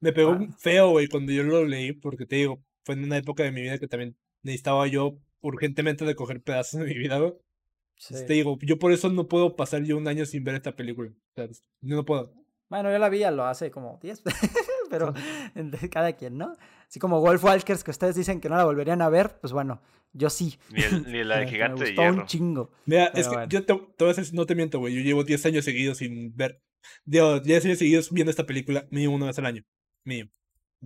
[0.00, 0.46] me pegó ah.
[0.58, 3.62] feo, güey, cuando yo lo leí, porque te digo, fue en una época de mi
[3.62, 7.34] vida que también necesitaba yo urgentemente de coger pedazos de mi vida, güey.
[8.08, 11.10] Te digo, yo por eso no puedo pasar yo un año sin ver esta película.
[11.10, 11.48] O sea,
[11.80, 12.32] no puedo.
[12.68, 14.22] Bueno, yo la vi, lo hace como 10,
[14.90, 15.14] pero
[15.90, 16.56] cada quien, ¿no?
[16.88, 19.80] Así como Wolf Walkers, que ustedes dicen que no la volverían a ver, pues bueno,
[20.12, 20.58] yo sí.
[21.06, 22.22] Ni, la de Gigante me gustó de Hierro.
[22.22, 22.70] un chingo.
[22.84, 25.46] Mira, es que yo te, voy a decir, no te miento, güey, yo llevo 10
[25.46, 26.60] años seguidos sin ver,
[27.04, 29.64] digo, 10 años seguidos viendo esta película, mínimo una vez al año,
[30.04, 30.30] mínimo.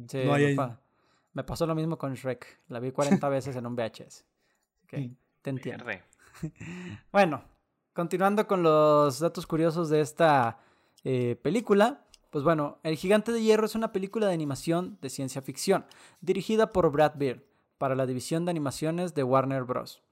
[0.06, 0.56] Sí, no hay...
[1.32, 4.26] me pasó lo mismo con Shrek, la vi 40 veces en un VHS.
[4.84, 5.16] Okay, mm.
[5.42, 5.84] te entiendo.
[7.12, 7.44] bueno,
[7.92, 10.58] continuando con los datos curiosos de esta
[11.04, 12.06] eh, película.
[12.30, 15.84] Pues bueno, El Gigante de Hierro es una película de animación de ciencia ficción,
[16.20, 17.42] dirigida por Brad Bird,
[17.76, 20.02] para la división de animaciones de Warner Bros.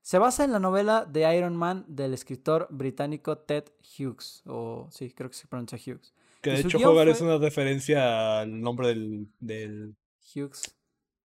[0.00, 5.12] Se basa en la novela de Iron Man del escritor británico Ted Hughes, o sí,
[5.12, 6.14] creo que se pronuncia Hughes.
[6.40, 9.96] Que de hecho jugar es una referencia al nombre del, del
[10.34, 10.76] Hughes.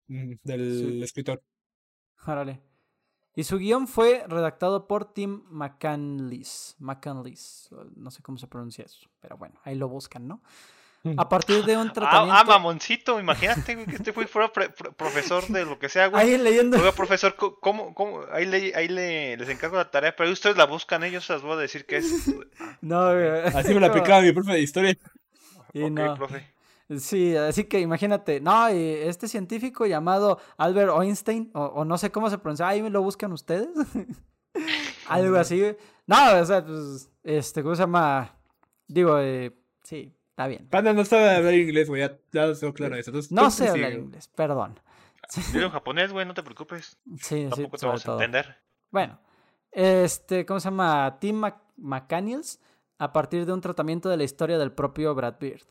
[0.07, 1.41] Mm, del escritor.
[2.18, 2.72] Árale.
[3.36, 6.75] Y su guion fue redactado por Tim McCanless.
[6.79, 7.69] McCanless.
[7.95, 10.41] No sé cómo se pronuncia eso, pero bueno, ahí lo buscan, ¿no?
[11.05, 11.19] Mm.
[11.19, 12.34] A partir de un ah, tratamiento.
[12.39, 16.23] Ah, mamoncito, imagínate que este güey fuera profesor de lo que sea, güey.
[16.23, 16.77] Ahí leyendo.
[16.77, 18.21] Oiga, profesor, ¿cómo, cómo?
[18.31, 21.53] Ahí, le, ahí le, les encargo la tarea, pero ustedes la buscan, ellos las voy
[21.53, 22.27] a decir que es.
[22.81, 23.27] no, güey.
[23.53, 24.97] Así me la aplicaba mi profe de historia.
[25.73, 26.15] Y no.
[26.15, 26.53] profe.
[26.97, 32.38] Sí, así que imagínate, no, este científico llamado Albert Einstein, o, no sé cómo se
[32.38, 33.69] pronuncia, ahí me lo buscan ustedes.
[35.07, 35.75] Algo así.
[36.05, 38.36] No, o sea, pues, este, ¿cómo se llama?
[38.88, 40.67] Digo, eh, sí, está bien.
[40.69, 43.11] Panda no sabe hablar inglés, güey, ya, ya tengo claro eso.
[43.31, 44.79] no sé hablar inglés, perdón.
[45.51, 46.97] Dilo en japonés, güey, no te preocupes.
[47.19, 48.57] Sí, Tampoco te vamos a entender.
[48.91, 49.19] Bueno,
[49.71, 51.17] este, ¿cómo se llama?
[51.19, 51.41] Tim
[51.77, 52.59] McCaniels,
[52.99, 55.63] a partir de un tratamiento de la historia del propio Brad Beard.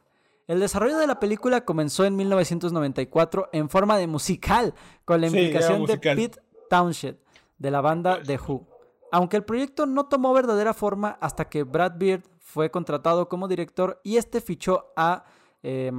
[0.53, 4.75] El desarrollo de la película comenzó en 1994 en forma de musical,
[5.07, 7.17] con la implicación de Pete Townshend,
[7.57, 8.69] de la banda The Who.
[9.13, 13.99] Aunque el proyecto no tomó verdadera forma hasta que Brad Beard fue contratado como director
[14.05, 15.25] y este fichó a
[15.63, 15.91] eh,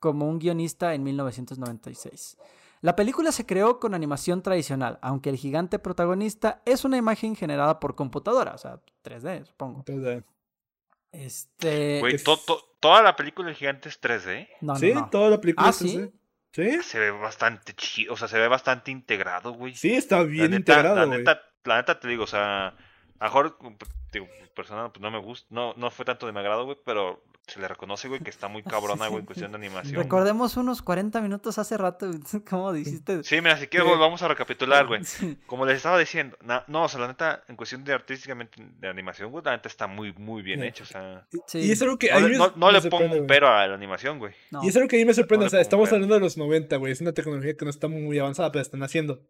[0.00, 2.36] como un guionista en 1996.
[2.80, 7.78] La película se creó con animación tradicional, aunque el gigante protagonista es una imagen generada
[7.78, 9.84] por computadora, o sea, 3D, supongo.
[9.84, 10.24] 3D.
[11.12, 12.00] Este.
[12.00, 12.16] Güey,
[12.80, 14.48] toda la película del gigante es 3D.
[14.60, 16.12] No, sí, toda la película ¿Ah, es 3D.
[16.52, 16.82] ¿Sí?
[16.82, 19.74] Se ve bastante chido, o sea, se ve bastante integrado, güey.
[19.76, 22.74] Sí, está bien integrado, la neta, la neta te digo, o sea, a
[23.20, 23.58] lo mejor,
[24.12, 27.22] digo, personal, pues no me gusta, no, no fue tanto de mi agrado, güey, pero
[27.50, 30.02] se le reconoce, güey, que está muy cabrona, güey, en cuestión de animación.
[30.02, 32.10] Recordemos unos 40 minutos hace rato,
[32.50, 33.22] ¿cómo dijiste?
[33.24, 35.02] Sí, mira, si quieres vamos a recapitular, güey.
[35.46, 36.36] Como les estaba diciendo,
[36.68, 39.86] no, o sea, la neta, en cuestión de artísticamente de animación, güey, la neta está
[39.86, 41.26] muy, muy bien hecho, o sea.
[41.52, 42.10] Y es algo que
[42.56, 44.34] no, le pongo un pero a la animación, güey.
[44.62, 46.76] Y es algo que a mí me sorprende, o sea, estamos hablando de los 90,
[46.76, 49.20] güey, es una tecnología que no está muy avanzada, pero están haciendo.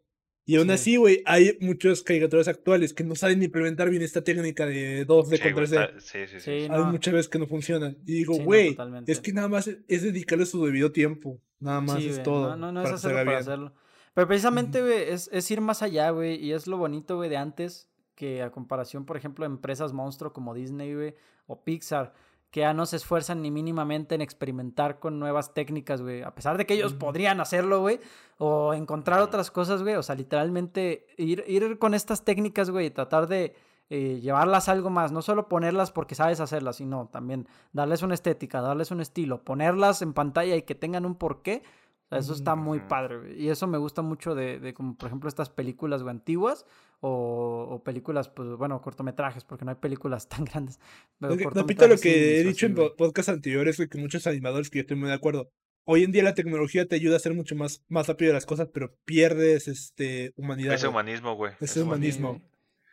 [0.50, 4.66] Y aún así, güey, hay muchos caricaturas actuales que no saben implementar bien esta técnica
[4.66, 6.00] de 2D con 3D.
[6.00, 6.50] Sí, sí, sí.
[6.68, 7.96] Hay muchas veces que no funcionan.
[8.04, 8.76] Y digo, güey,
[9.06, 11.40] es que nada más es dedicarle su debido tiempo.
[11.60, 12.56] Nada más es todo.
[12.56, 13.74] No, no, es hacerlo para hacerlo.
[14.12, 16.44] Pero precisamente, güey, es, es, ir más allá, güey.
[16.44, 20.32] Y es lo bonito, güey, de antes que a comparación, por ejemplo, de empresas monstruo
[20.32, 21.14] como Disney, güey,
[21.46, 22.12] o Pixar
[22.50, 26.22] que ya no se esfuerzan ni mínimamente en experimentar con nuevas técnicas, güey.
[26.22, 28.00] A pesar de que ellos podrían hacerlo, güey.
[28.38, 29.94] O encontrar otras cosas, güey.
[29.94, 32.86] O sea, literalmente ir, ir con estas técnicas, güey.
[32.86, 33.54] Y tratar de
[33.88, 35.12] eh, llevarlas algo más.
[35.12, 39.44] No solo ponerlas porque sabes hacerlas, sino también darles una estética, darles un estilo.
[39.44, 41.62] Ponerlas en pantalla y que tengan un porqué.
[42.10, 43.42] Eso está muy padre, güey.
[43.42, 46.66] Y eso me gusta mucho de, de como, por ejemplo, estas películas, güey, antiguas
[47.00, 50.78] o, películas, pues bueno, cortometrajes, porque no hay películas tan grandes.
[51.18, 51.36] No,
[51.66, 55.08] pita lo que he dicho en podcasts anteriores, que muchos animadores que yo estoy muy
[55.08, 55.50] de acuerdo.
[55.84, 58.68] Hoy en día la tecnología te ayuda a hacer mucho más, más rápido las cosas,
[58.72, 60.74] pero pierdes este humanidad.
[60.74, 61.54] Ese humanismo, güey.
[61.60, 62.40] Ese, humanismo.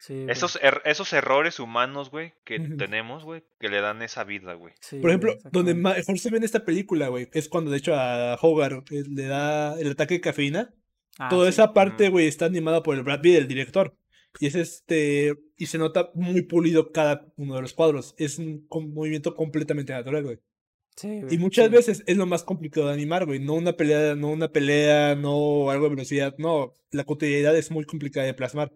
[0.07, 4.73] Esos, er, esos errores humanos, güey, que tenemos, güey, que le dan esa vida, güey.
[5.01, 8.35] Por ejemplo, donde mejor se ve en esta película, güey, es cuando de hecho a
[8.41, 10.73] Hogarth eh, le da el ataque de cafeína
[11.19, 13.95] Ah, Toda esa parte, güey, está animada por el Brad Pitt, el director.
[14.39, 15.33] Y es este.
[15.57, 18.13] Y se nota muy pulido cada uno de los cuadros.
[18.17, 20.39] Es un, movimiento completamente natural, güey.
[20.95, 23.39] Sí, y muchas veces es lo más complicado de animar, güey.
[23.39, 26.35] No una pelea, no una pelea, no algo de velocidad.
[26.37, 28.71] No, la cotidianidad es muy complicada de plasmar.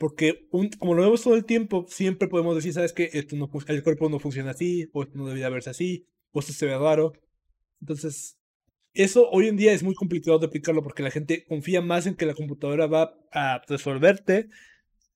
[0.00, 3.10] Porque un, como lo vemos todo el tiempo, siempre podemos decir, ¿sabes qué?
[3.12, 6.54] Esto no, el cuerpo no funciona así, o esto no debería verse así, o esto
[6.54, 7.12] se ve raro.
[7.82, 8.38] Entonces,
[8.94, 12.14] eso hoy en día es muy complicado de aplicarlo porque la gente confía más en
[12.14, 14.48] que la computadora va a resolverte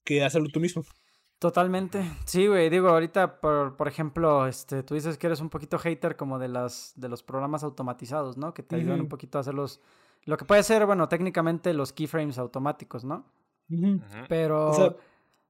[0.04, 0.84] que hacerlo tú mismo.
[1.38, 2.04] Totalmente.
[2.26, 2.68] Sí, güey.
[2.68, 6.48] Digo, ahorita, por, por ejemplo, este, tú dices que eres un poquito hater como de
[6.48, 8.52] las de los programas automatizados, ¿no?
[8.52, 9.80] Que te ayudan un poquito a hacer los...
[10.26, 13.32] Lo que puede ser, bueno, técnicamente los keyframes automáticos, ¿no?
[14.28, 14.98] Pero...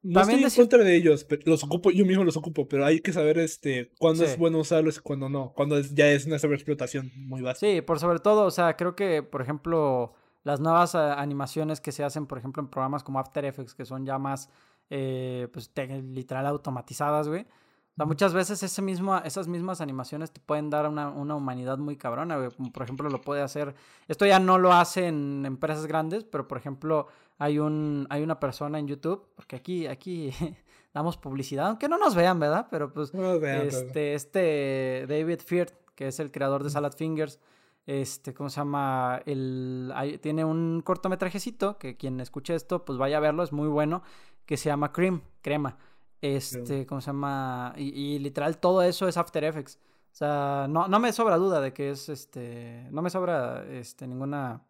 [0.05, 3.01] No estoy en contra de ellos, pero los ocupo, yo mismo los ocupo, pero hay
[3.01, 7.11] que saber este cuándo es bueno usarlos y cuándo no, cuando ya es una sobreexplotación
[7.17, 7.73] muy básica.
[7.73, 10.12] Sí, por sobre todo, o sea, creo que, por ejemplo,
[10.43, 13.87] las nuevas ah, animaciones que se hacen, por ejemplo, en programas como After Effects, que
[13.87, 14.51] son ya más,
[14.91, 17.47] eh, pues, literal automatizadas, güey.
[17.95, 21.78] O sea, muchas veces ese mismo, esas mismas animaciones te pueden dar una, una humanidad
[21.78, 22.51] muy cabrona, güey.
[22.51, 23.76] Como por ejemplo lo puede hacer.
[24.09, 27.07] Esto ya no lo hace en empresas grandes, pero por ejemplo,
[27.38, 30.32] hay un, hay una persona en YouTube, porque aquí, aquí
[30.92, 32.66] damos publicidad, aunque no nos vean, ¿verdad?
[32.68, 37.38] Pero pues, este, este David Firth, que es el creador de Salad Fingers,
[37.86, 39.20] este, ¿cómo se llama?
[39.26, 44.03] El, tiene un cortometrajecito, que quien escuche esto, pues vaya a verlo, es muy bueno,
[44.47, 45.76] que se llama Cream, crema.
[46.25, 47.75] Este, ¿cómo se llama?
[47.77, 49.79] Y, literal todo eso es After Effects.
[50.11, 54.07] O sea, no, no me sobra duda de que es, este, no me sobra, este,
[54.07, 54.62] ninguna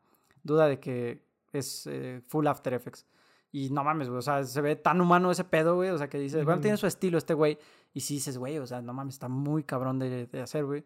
[0.43, 3.07] duda de que es eh, full After Effects.
[3.53, 6.09] Y no mames, güey, o sea, se ve tan humano ese pedo, güey, o sea,
[6.09, 7.57] que dices, bueno, tiene su estilo este güey.
[7.93, 10.85] Y sí dices, güey, o sea, no mames, está muy cabrón de, de hacer, güey.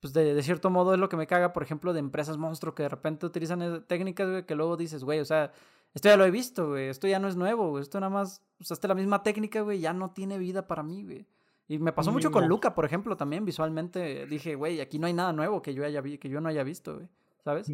[0.00, 2.74] Pues de, de, cierto modo es lo que me caga, por ejemplo, de empresas monstruo
[2.74, 5.52] que de repente utilizan técnicas, güey, que luego dices, güey, o sea,
[5.94, 8.42] esto ya lo he visto, güey, esto ya no es nuevo, güey, esto nada más
[8.60, 11.26] usaste la misma técnica, güey, ya no tiene vida para mí, güey.
[11.68, 14.26] Y me pasó mucho con Luca, por ejemplo, también visualmente.
[14.26, 16.64] Dije, güey, aquí no hay nada nuevo que yo haya vi que yo no haya
[16.64, 17.08] visto, güey.
[17.44, 17.68] ¿Sabes?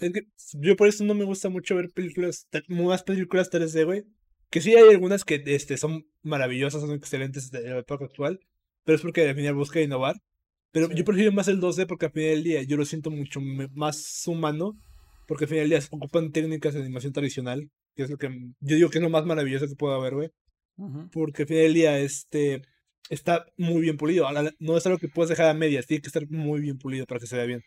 [0.00, 4.04] Es que yo por eso no me gusta mucho ver películas, más películas 3D, güey.
[4.48, 8.40] Que sí hay algunas que este, son maravillosas, son excelentes de la época actual.
[8.84, 10.22] Pero es porque al final busca innovar.
[10.72, 13.40] Pero yo prefiero más el 2D porque al final del día yo lo siento mucho
[13.74, 14.74] más humano.
[15.26, 17.70] Porque al final se ocupan técnicas de animación tradicional.
[17.94, 18.28] Que es lo que
[18.60, 20.30] yo digo que es lo más maravilloso que puedo haber, güey.
[21.12, 22.62] Porque al final del día, este
[23.08, 24.26] está muy bien pulido.
[24.58, 27.20] No es algo que puedes dejar a medias, tiene que estar muy bien pulido para
[27.20, 27.62] que se vea bien.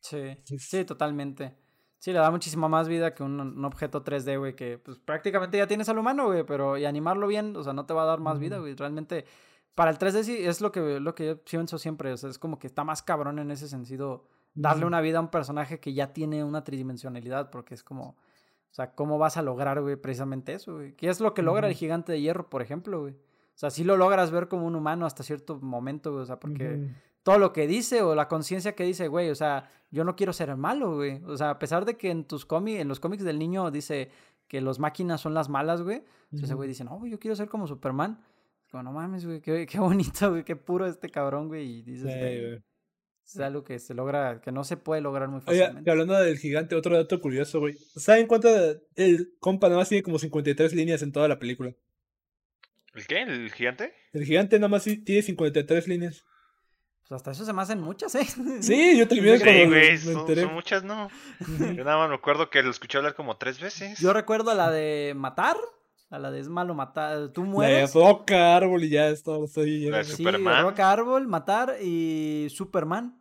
[0.00, 1.54] Sí, sí, totalmente.
[1.98, 5.66] Sí, le da muchísima más vida que un, objeto 3D, güey, que pues prácticamente ya
[5.66, 8.20] tienes al humano, güey, pero y animarlo bien, o sea, no te va a dar
[8.20, 8.74] más vida, güey.
[8.74, 9.24] Realmente,
[9.74, 12.38] para el 3D sí es lo que, lo que yo pienso siempre, o sea, es
[12.38, 15.92] como que está más cabrón en ese sentido darle una vida a un personaje que
[15.92, 20.54] ya tiene una tridimensionalidad, porque es como, o sea, ¿cómo vas a lograr, güey, precisamente
[20.54, 20.94] eso, güey?
[20.94, 23.14] ¿Qué es lo que logra el gigante de hierro, por ejemplo, güey?
[23.14, 26.40] O sea, sí lo logras ver como un humano hasta cierto momento, güey, o sea,
[26.40, 26.88] porque
[27.22, 30.32] todo lo que dice o la conciencia que dice, güey, o sea, yo no quiero
[30.32, 31.22] ser malo, güey.
[31.24, 34.10] O sea, a pesar de que en tus cómics, en los cómics del niño dice
[34.48, 36.04] que los máquinas son las malas, güey.
[36.32, 38.20] Ese güey dice, no, güey, yo quiero ser como Superman.
[38.70, 41.78] Como, no mames, güey, qué, qué, bonito, güey, qué puro este cabrón, güey.
[41.78, 42.62] Y dices, güey.
[43.26, 45.80] Es algo que se logra, que no se puede lograr muy fácilmente.
[45.80, 47.74] Oye, hablando del gigante, otro dato curioso, güey.
[47.96, 48.48] ¿Saben cuánto
[48.96, 51.72] el compa nada más tiene como 53 líneas en toda la película?
[52.94, 53.22] ¿El qué?
[53.22, 53.94] ¿El gigante?
[54.12, 56.24] El gigante nada más tiene 53 líneas.
[57.00, 58.26] Pues hasta eso se me hacen muchas, ¿eh?
[58.60, 61.10] Sí, yo también sí, güey, son, muchas, ¿no?
[61.58, 63.98] Yo nada más me acuerdo que lo escuché hablar como tres veces.
[63.98, 65.56] Yo recuerdo a la de matar,
[66.10, 67.94] a la de es malo matar, tú mueres.
[67.94, 70.62] La de Roca Árbol y ya esto, estoy La de Superman.
[70.62, 73.20] Roca Árbol, matar y Superman,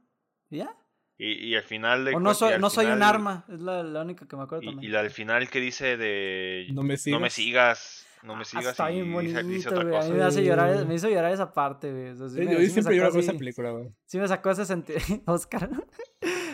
[0.50, 0.76] ¿ya?
[1.18, 2.16] Y, y al final de...
[2.16, 4.68] O no soy, no soy un arma, es la, la, única que me acuerdo y,
[4.68, 4.90] también.
[4.90, 6.68] Y la del final que dice de...
[6.74, 7.18] No me sigas.
[7.18, 8.06] No me sigas.
[8.24, 8.68] No me sigas.
[8.68, 9.40] Está bien bonito,
[9.72, 9.96] güey.
[9.96, 12.10] A mí me, hace llorar, me hizo llorar esa parte, güey.
[12.10, 13.90] O sea, yo siempre lloro con esa película, güey.
[14.06, 15.00] Sí me sacó ese sentido.
[15.26, 15.70] Oscar.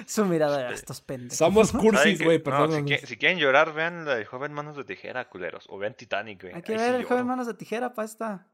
[0.10, 1.38] Su mirada de estos pendejos.
[1.38, 2.88] Somos cursis, güey, perdón.
[2.88, 5.68] si, quieren llorar, vean la de Joven Manos de Tijera, culeros.
[5.70, 6.56] O vean Titanic, güey.
[6.56, 8.48] Hay que ver el Joven Manos de Tijera, pa' esta.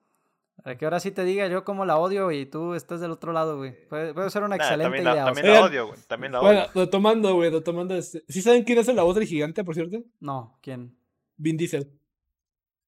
[0.61, 3.31] Para que ahora sí te diga yo cómo la odio y tú estás del otro
[3.31, 3.71] lado, güey.
[3.87, 5.23] Puede, ser una excelente idea.
[5.23, 5.99] también la odio, güey.
[6.07, 6.47] También la odio.
[6.49, 8.25] Bueno, retomando, güey, retomando este.
[8.27, 10.03] ¿Sí saben quién es la voz del gigante, por cierto?
[10.19, 10.93] No, ¿quién?
[11.37, 11.89] Vin Diesel.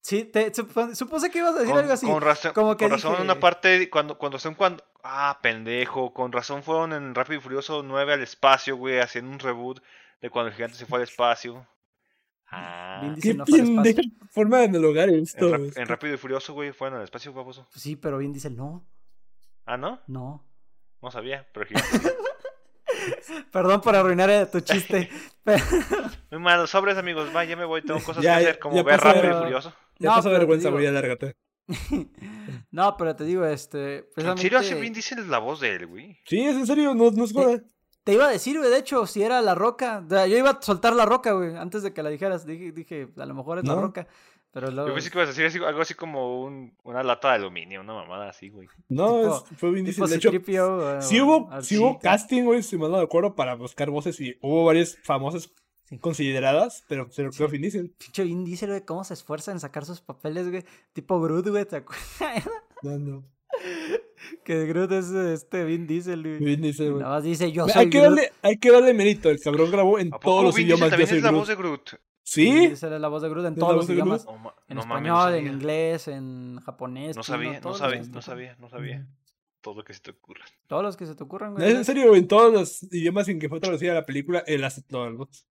[0.07, 2.05] Sí, te, supuse que ibas a decir algo así.
[2.05, 4.81] Con razón, como que con razón una parte, cuando, cuando son cuando...
[5.03, 9.39] Ah, pendejo, con razón fueron en Rápido y Furioso 9 al espacio, güey, haciendo un
[9.39, 9.83] reboot
[10.21, 11.67] de cuando el gigante se fue al espacio.
[12.49, 13.15] Ah.
[13.21, 14.01] Qué no pendeja
[14.31, 15.53] forma de dialogar esto.
[15.53, 17.67] En, en, Rápido y Furioso, güey, fueron al espacio, baboso.
[17.75, 18.87] Sí, pero Vin Diesel no.
[19.65, 19.99] ¿Ah, no?
[20.07, 20.41] No.
[21.01, 22.15] No sabía, pero el gigante...
[23.51, 25.09] Perdón por arruinar eh, tu chiste.
[26.31, 29.37] Muy malo, sobres amigos, va, ya me voy, tengo cosas que hacer, como ver Rápido
[29.37, 29.73] y Furioso.
[29.99, 31.35] Ya no, pasa vergüenza, voy a lárgate.
[32.71, 34.09] no, pero te digo, este.
[34.15, 36.17] ¿En serio hace Vin Diesel la voz de él, güey?
[36.25, 37.61] Sí, es en serio, no, no es joda.
[38.03, 40.05] Te, iba a decir, güey, de hecho, si era la roca.
[40.09, 42.45] yo iba a soltar la roca, güey, antes de que la dijeras.
[42.45, 44.07] Dije, dije a lo mejor es la roca.
[44.51, 44.87] Pero luego...
[44.87, 47.93] Yo pensé que ibas a decir algo así como un, una lata de aluminio, una
[47.93, 48.67] mamada así, güey.
[48.87, 50.07] No, fue Vin Diesel.
[50.07, 50.31] De hecho,
[51.01, 54.37] sí hubo, sí hubo casting, güey, si me no de acuerdo, para buscar voces y
[54.41, 55.53] hubo varias famosas
[56.01, 57.89] consideradas, pero se lo creo Vin Diesel.
[57.97, 60.65] Pinche Vin Diesel, güey, cómo se esfuerza en sacar sus papeles, güey.
[60.91, 62.03] Tipo Groot, güey, ¿te acuerdas?
[62.83, 63.23] No, no.
[64.43, 66.37] Que Groot es este Vin Diesel, güey.
[66.37, 67.01] Vin Diesel, güey.
[67.01, 69.97] Nada más dice, yo soy hay que Darle, hay que darle mérito, el cabrón grabó
[69.97, 70.89] en todos los Vin idiomas.
[70.89, 71.89] También es la voz de Groot.
[72.21, 72.43] ¿Sí?
[72.43, 74.25] Vin Diesel es la voz de Groot en todos los idiomas.
[74.25, 77.15] No, en no, español, en inglés, en japonés.
[77.15, 79.07] No sabía, no sabía, no sabía, no sabía.
[79.61, 80.45] Todo lo que se te ocurra.
[80.67, 81.67] Todos los que se te ocurran, güey.
[81.67, 84.81] Es en serio, en todos los idiomas en que fue traducida la película, él hace
[84.83, 85.45] todo el voz.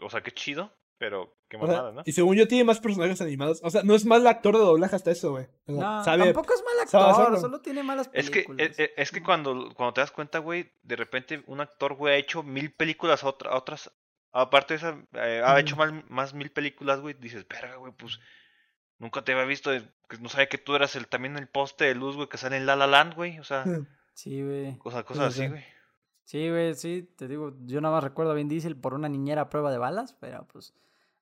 [0.00, 2.02] O sea, qué chido, pero qué mamada, ¿no?
[2.04, 3.60] Y según yo tiene más personajes animados.
[3.62, 5.46] O sea, no es mal actor de doblaje hasta eso, güey.
[5.66, 8.68] no, tampoco es mal actor, solo tiene malas películas.
[8.68, 12.14] Es que, es, que cuando, cuando te das cuenta, güey, de repente un actor, güey,
[12.14, 13.90] ha hecho mil películas a, otras...
[14.32, 17.14] Aparte de esa, eh, ha hecho más, más mil películas, güey.
[17.18, 18.20] Dices, verga, güey, pues...
[18.98, 19.70] Nunca te había visto,
[20.20, 22.66] no sabía que tú eras el también el poste de luz, güey, que sale en
[22.66, 23.38] La La Land, güey.
[23.38, 23.64] O sea...
[24.12, 24.76] Sí, güey.
[24.76, 25.64] Cosas, cosas así, güey.
[26.30, 29.42] Sí, güey, sí, te digo, yo nada más recuerdo a Vin Diesel por una niñera
[29.42, 30.72] a prueba de balas, pero pues.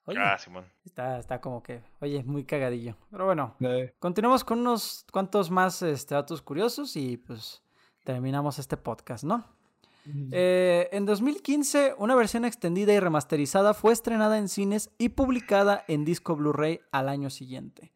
[0.04, 0.66] Oye, ah, Simón.
[0.84, 2.94] Está, está como que, oye, muy cagadillo.
[3.10, 3.56] Pero bueno,
[4.00, 7.62] continuamos con unos cuantos más este, datos curiosos y pues
[8.04, 9.46] terminamos este podcast, ¿no?
[10.30, 16.04] Eh, en 2015, una versión extendida y remasterizada fue estrenada en cines y publicada en
[16.04, 17.94] disco Blu-ray al año siguiente.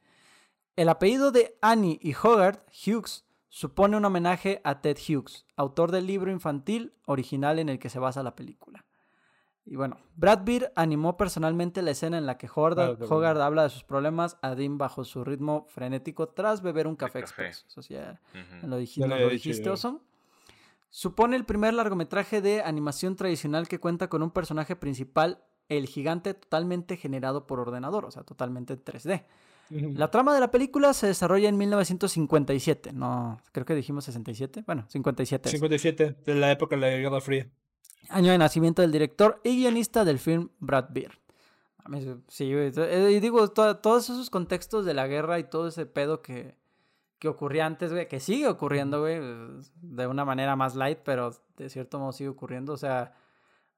[0.77, 6.07] El apellido de Annie y Hogarth, Hughes, supone un homenaje a Ted Hughes, autor del
[6.07, 8.87] libro infantil original en el que se basa la película.
[9.67, 13.85] Y bueno, Brad Beer animó personalmente la escena en la que Hogarth, habla de sus
[13.85, 17.67] problemas a Dean bajo su ritmo frenético tras beber un café, expreso.
[17.69, 17.95] Eso sí,
[18.63, 20.01] lo, dijiste, Oso.
[20.89, 26.33] Supone el primer largometraje de animación tradicional que cuenta con un personaje principal, el gigante
[26.33, 29.25] totalmente generado por ordenador, o sea, totalmente 3D.
[29.71, 34.85] La trama de la película se desarrolla en 1957, no, creo que dijimos 67, bueno,
[34.89, 35.49] 57.
[35.49, 37.49] 57, de la época de la Guerra Fría.
[38.11, 41.15] Año de nacimiento del director y guionista del film Brad Beard.
[42.29, 46.57] Sí, eh, y digo, todos esos contextos de la guerra y todo ese pedo que,
[47.19, 49.21] que ocurría antes, güey, que sigue ocurriendo, güey,
[49.81, 53.15] de una manera más light, pero de cierto modo sigue ocurriendo, o sea,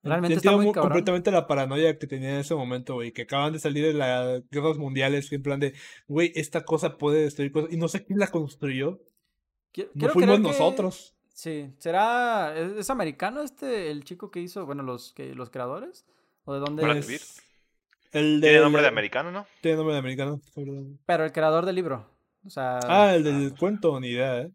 [0.05, 0.90] realmente está muy cabrón.
[0.90, 4.42] completamente la paranoia que tenía en ese momento, güey, que acaban de salir de las
[4.50, 5.74] guerras mundiales, en plan de,
[6.07, 9.00] güey, esta cosa puede destruir cosas, y no sé quién la construyó.
[9.94, 11.14] no fuimos nosotros.
[11.32, 16.07] Sí, ¿será, es, americano este, el chico que hizo, bueno, los, que, los creadores?
[16.44, 17.42] ¿O de dónde es?
[18.12, 19.44] El de, Tiene nombre de americano, ¿no?
[19.61, 20.40] Tiene nombre de americano.
[21.05, 22.14] Pero el creador del libro
[22.57, 24.50] ah, el del cuento, ni idea, ¿eh?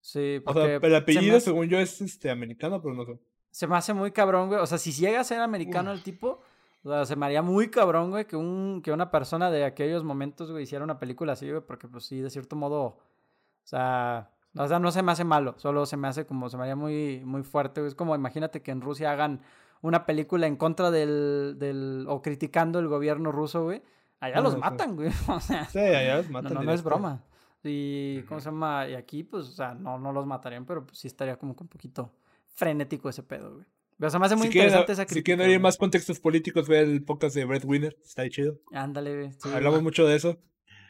[0.00, 0.60] Sí, porque.
[0.60, 3.18] O sea, el apellido, según yo, es este americano, pero no sé.
[3.50, 4.60] Se me hace muy cabrón, güey.
[4.60, 6.40] O sea, si llega a ser americano el tipo,
[6.82, 10.04] o sea, se me haría muy cabrón, güey, que, un, que una persona de aquellos
[10.04, 12.84] momentos, güey, hiciera una película así, güey, porque, pues sí, de cierto modo.
[12.84, 16.56] O sea, o sea, no se me hace malo, solo se me hace como, se
[16.56, 17.86] me haría muy, muy fuerte.
[17.86, 19.40] Es como, imagínate que en Rusia hagan
[19.82, 23.82] una película en contra del, del o criticando el gobierno ruso, güey.
[24.20, 25.10] Allá los matan, güey.
[25.28, 26.54] O sea, sí, allá los matan.
[26.54, 27.22] no, no es broma.
[27.62, 28.88] Y, ¿cómo se llama?
[28.88, 31.62] Y aquí, pues, o sea, no, no los matarían, pero pues, sí estaría como que
[31.62, 32.10] un poquito
[32.54, 33.66] frenético ese pedo, güey.
[34.02, 35.18] O sea, me hace muy interesante esa crítica.
[35.18, 37.96] Si quieren oír más contextos políticos, ve el podcast de Red Winner.
[38.02, 38.58] Está ahí chido.
[38.72, 39.54] Ándale, güey.
[39.54, 40.38] Hablamos mucho de eso.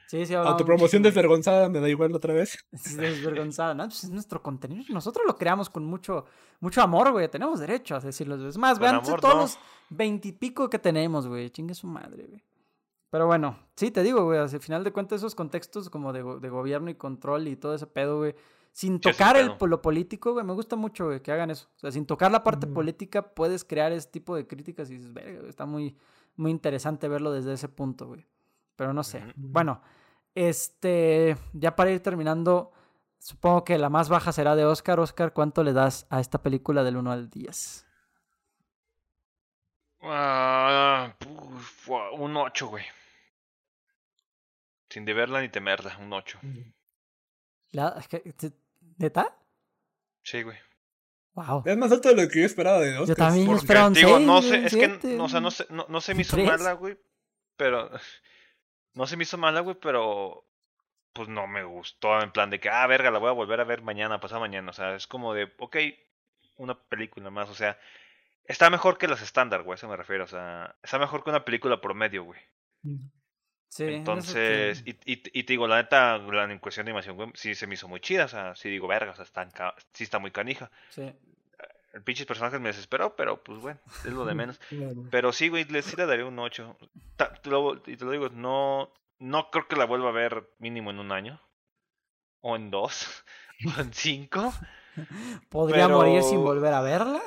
[0.07, 2.59] Sí, sí, hablamos Autopromoción desvergonzada, me da igual otra vez.
[2.97, 3.85] Desvergonzada, ¿no?
[3.85, 4.85] Pues es nuestro contenido.
[4.91, 6.25] Nosotros lo creamos con mucho,
[6.61, 7.29] mucho amor, güey.
[7.29, 8.49] Tenemos derecho a decirlo.
[8.49, 9.59] Es más, vean todos los
[9.89, 11.51] veintipico que tenemos, güey.
[11.51, 12.43] Chingue su madre, güey.
[13.11, 16.49] Pero bueno, sí, te digo, güey, al final de cuentas esos contextos como de, de
[16.49, 18.37] gobierno y control y todo ese pedo, güey,
[18.73, 21.69] sin tocar el, lo político, güey, me gusta mucho, güey, que hagan eso.
[21.77, 25.13] O sea, sin tocar la parte política puedes crear ese tipo de críticas y dices,
[25.13, 25.97] verga, está muy,
[26.37, 28.27] muy interesante verlo desde ese punto, güey.
[28.77, 29.23] Pero no sé.
[29.37, 29.83] Bueno,
[30.35, 32.73] este, ya para ir terminando,
[33.19, 35.01] supongo que la más baja será de Oscar.
[35.01, 37.87] Oscar, ¿cuánto le das a esta película del 1 al 10?
[40.03, 41.15] Ah,
[42.13, 42.85] un 8, güey.
[44.89, 46.39] Sin deberla ni temerla, un 8.
[47.73, 48.03] La,
[48.99, 49.37] ¿Neta?
[50.23, 50.59] Sí, güey.
[51.35, 51.63] Wow.
[51.65, 53.09] Es más alto de lo que yo esperaba de Oscar.
[53.09, 56.01] Yo también esperaba un digo, no sé, es que, o sea, no, se, no, no
[56.01, 56.99] se me hizo mala, güey,
[57.57, 57.91] pero...
[58.93, 60.45] No se me hizo mala, güey, pero...
[61.13, 63.65] Pues no me gustó, en plan de que, ah, verga, la voy a volver a
[63.65, 64.71] ver mañana, pasado mañana.
[64.71, 65.77] O sea, es como de, ok,
[66.57, 67.79] una película más, o sea...
[68.45, 70.25] Está mejor que las estándar, güey, eso me refiero.
[70.25, 72.41] O sea, está mejor que una película promedio, güey.
[72.83, 73.07] Mm.
[73.79, 77.75] Entonces, y, y, y, te digo, la neta, la cuestión de animación, sí se me
[77.75, 78.25] hizo muy chida.
[78.25, 79.49] O sea, sí digo, verga, o sea, está,
[79.93, 80.71] sí está muy canija.
[80.91, 81.13] Sí.
[81.93, 84.61] El pinche personaje me desesperó, pero pues bueno, es lo de menos.
[85.11, 86.77] Pero sí, güey, sí le daría un 8.
[87.87, 91.13] y te lo digo, no, no creo que la vuelva a ver mínimo en un
[91.13, 91.41] año.
[92.43, 93.25] O en dos.
[93.77, 94.53] o en cinco.
[95.49, 97.21] ¿Podría morir sin volver a verla?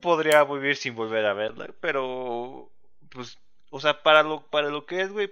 [0.00, 2.70] Podría vivir sin volver a verla, pero
[3.10, 3.38] pues
[3.76, 5.28] o sea, para lo, para lo que es, güey,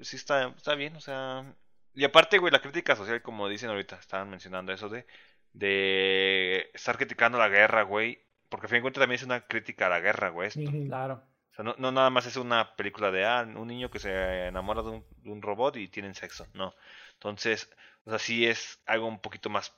[0.00, 1.54] sí está, está bien, o sea.
[1.92, 5.06] Y aparte, güey, la crítica social, como dicen ahorita, estaban mencionando eso de,
[5.52, 8.22] de estar criticando la guerra, güey.
[8.48, 10.48] Porque a fin de cuentas también es una crítica a la guerra, güey.
[10.86, 11.22] Claro.
[11.50, 14.46] O sea, no, no, nada más es una película de, ah, un niño que se
[14.46, 16.46] enamora de un, de un robot y tienen sexo.
[16.54, 16.74] No.
[17.12, 17.70] Entonces,
[18.04, 19.74] o sea, sí es algo un poquito más,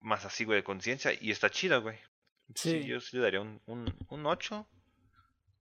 [0.00, 1.12] más así, güey, de conciencia.
[1.18, 1.96] Y está chida, güey.
[2.54, 2.84] Sí.
[2.84, 4.68] Yo sí le daría un, un, un 8.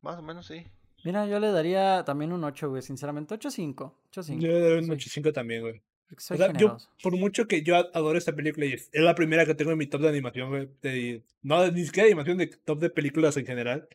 [0.01, 0.69] Más o menos, sí.
[1.05, 3.35] Mira, yo le daría también un 8, güey, sinceramente.
[3.35, 3.93] 8-5.
[4.11, 5.81] Yo le daría un 8-5 también, güey.
[6.11, 9.53] O sea, yo, por mucho que yo adoro esta película y es la primera que
[9.53, 11.23] tengo en mi top de animación, güey.
[11.43, 13.87] no, ni siquiera animación, de top de películas en general.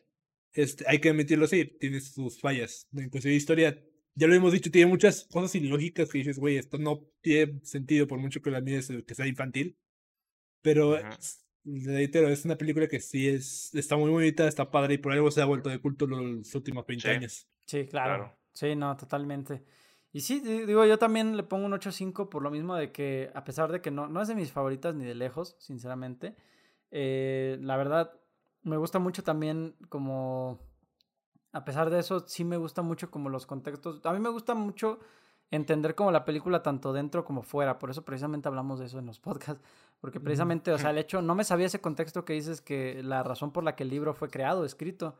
[0.53, 2.87] Este, hay que admitirlo así, tiene sus fallas.
[2.93, 3.77] Inclusive historia,
[4.15, 8.07] ya lo hemos dicho, tiene muchas cosas ilógicas que dices, güey, esto no tiene sentido
[8.07, 9.77] por mucho que la mires que sea infantil.
[10.61, 10.97] Pero
[11.65, 15.29] reitero, es una película que sí es, está muy bonita, está padre y por algo
[15.31, 17.47] se ha vuelto de culto los últimos 20 años.
[17.65, 18.33] Sí, claro.
[18.53, 19.63] Sí, no, totalmente.
[20.13, 23.43] Y sí, digo, yo también le pongo un 8.5 por lo mismo de que, a
[23.43, 26.35] pesar de que no, no es de mis favoritas ni de lejos, sinceramente,
[26.91, 28.11] eh, la verdad,
[28.63, 30.59] me gusta mucho también como,
[31.53, 34.01] a pesar de eso, sí me gusta mucho como los contextos.
[34.05, 34.99] A mí me gusta mucho
[35.49, 37.79] entender como la película tanto dentro como fuera.
[37.79, 39.63] Por eso precisamente hablamos de eso en los podcasts.
[40.01, 43.23] Porque precisamente, o sea, el hecho, no me sabía ese contexto que dices que la
[43.23, 45.15] razón por la que el libro fue creado, escrito.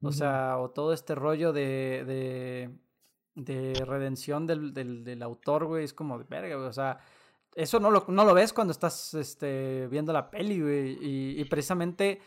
[0.00, 2.70] O sea, o todo este rollo de, de,
[3.34, 6.68] de redención del, del, del autor, güey, es como de verga, güey.
[6.68, 7.00] O sea,
[7.54, 10.98] eso no lo, no lo ves cuando estás este, viendo la peli, güey.
[11.04, 12.20] Y, y, precisamente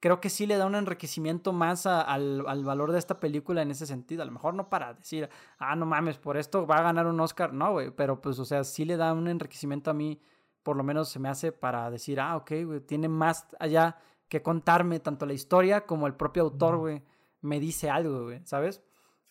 [0.00, 3.70] creo que sí le da un enriquecimiento más al, al, valor de esta película en
[3.70, 4.22] ese sentido.
[4.22, 7.18] A lo mejor no para decir, ah, no mames, por esto va a ganar un
[7.20, 7.54] Oscar.
[7.54, 7.90] No, güey.
[7.90, 10.20] Pero pues, o sea, sí le da un enriquecimiento a mí,
[10.64, 13.96] por lo menos se me hace para decir, ah, ok, güey, tiene más allá
[14.28, 17.02] que contarme tanto la historia como el propio autor, güey
[17.44, 18.82] me dice algo, güey, ¿sabes?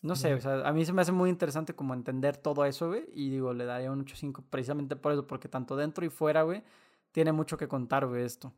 [0.02, 2.90] No sé, o sea, a mí se me hace muy interesante como entender todo eso,
[2.90, 6.44] güey, y digo, le daría un 8.5 precisamente por eso, porque tanto dentro y fuera,
[6.44, 6.64] güey,
[7.12, 8.54] tiene mucho que contar, güey, esto.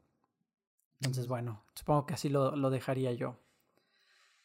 [0.99, 3.37] Entonces, bueno, supongo que así lo, lo dejaría yo.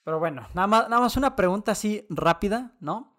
[0.04, 3.16] Pero bueno, nada más, nada más una pregunta así rápida, ¿no?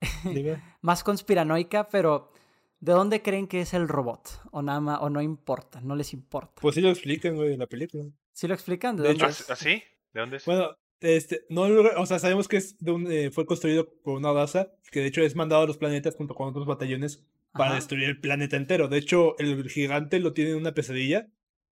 [0.82, 2.32] más conspiranoica, pero
[2.80, 4.42] ¿de dónde creen que es el robot?
[4.50, 6.60] O nada más, o no importa, no les importa.
[6.60, 8.04] Pues sí lo explican, güey, en la película.
[8.32, 8.96] ¿Sí lo explican?
[8.96, 9.50] ¿De, dónde es?
[9.50, 9.82] ¿Así?
[10.12, 10.44] ¿De dónde es?
[10.46, 10.70] Bueno,
[11.00, 14.72] este, no, o sea, sabemos que es de un, eh, fue construido por una raza
[14.90, 18.20] que de hecho es mandado a los planetas junto con otros batallones para destruir el
[18.20, 18.88] planeta entero.
[18.88, 21.28] De hecho, el gigante lo tiene en una pesadilla.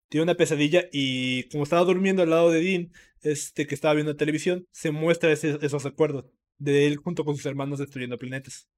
[0.08, 4.16] Tiene una pesadilla y como estaba durmiendo al lado de Dean, este que estaba viendo
[4.16, 6.24] televisión, se muestra esos recuerdos
[6.56, 8.68] de él junto con sus hermanos destruyendo planetas.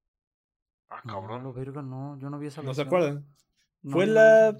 [0.90, 1.42] Ah, cabrón.
[1.42, 3.24] No, verga, no, yo no vi esa ¿No se acuerdan?
[3.82, 4.54] fue la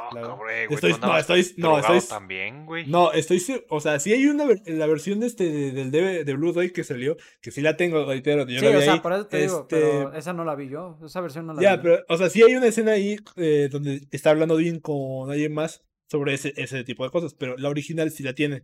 [0.00, 0.66] Ah, güey.
[0.70, 2.86] Estoy, no, estoy, no, estoy, también, güey.
[2.86, 6.72] No, estoy, o sea, sí hay una, la versión de este, del de, de Blu-ray
[6.72, 9.12] que salió, que sí la tengo, reitero, yo sí, la vi o sea, ahí, por
[9.12, 11.76] eso te digo, este pero esa no la vi yo, esa versión no la ya,
[11.76, 11.82] vi.
[11.82, 15.52] pero, o sea, sí hay una escena ahí eh, donde está hablando bien con alguien
[15.52, 18.62] más sobre ese, ese tipo de cosas, pero la original sí la tiene.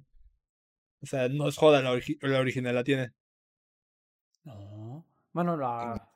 [1.03, 3.11] O sea, no es joda, la, la original la tiene.
[4.45, 6.14] No, bueno, la...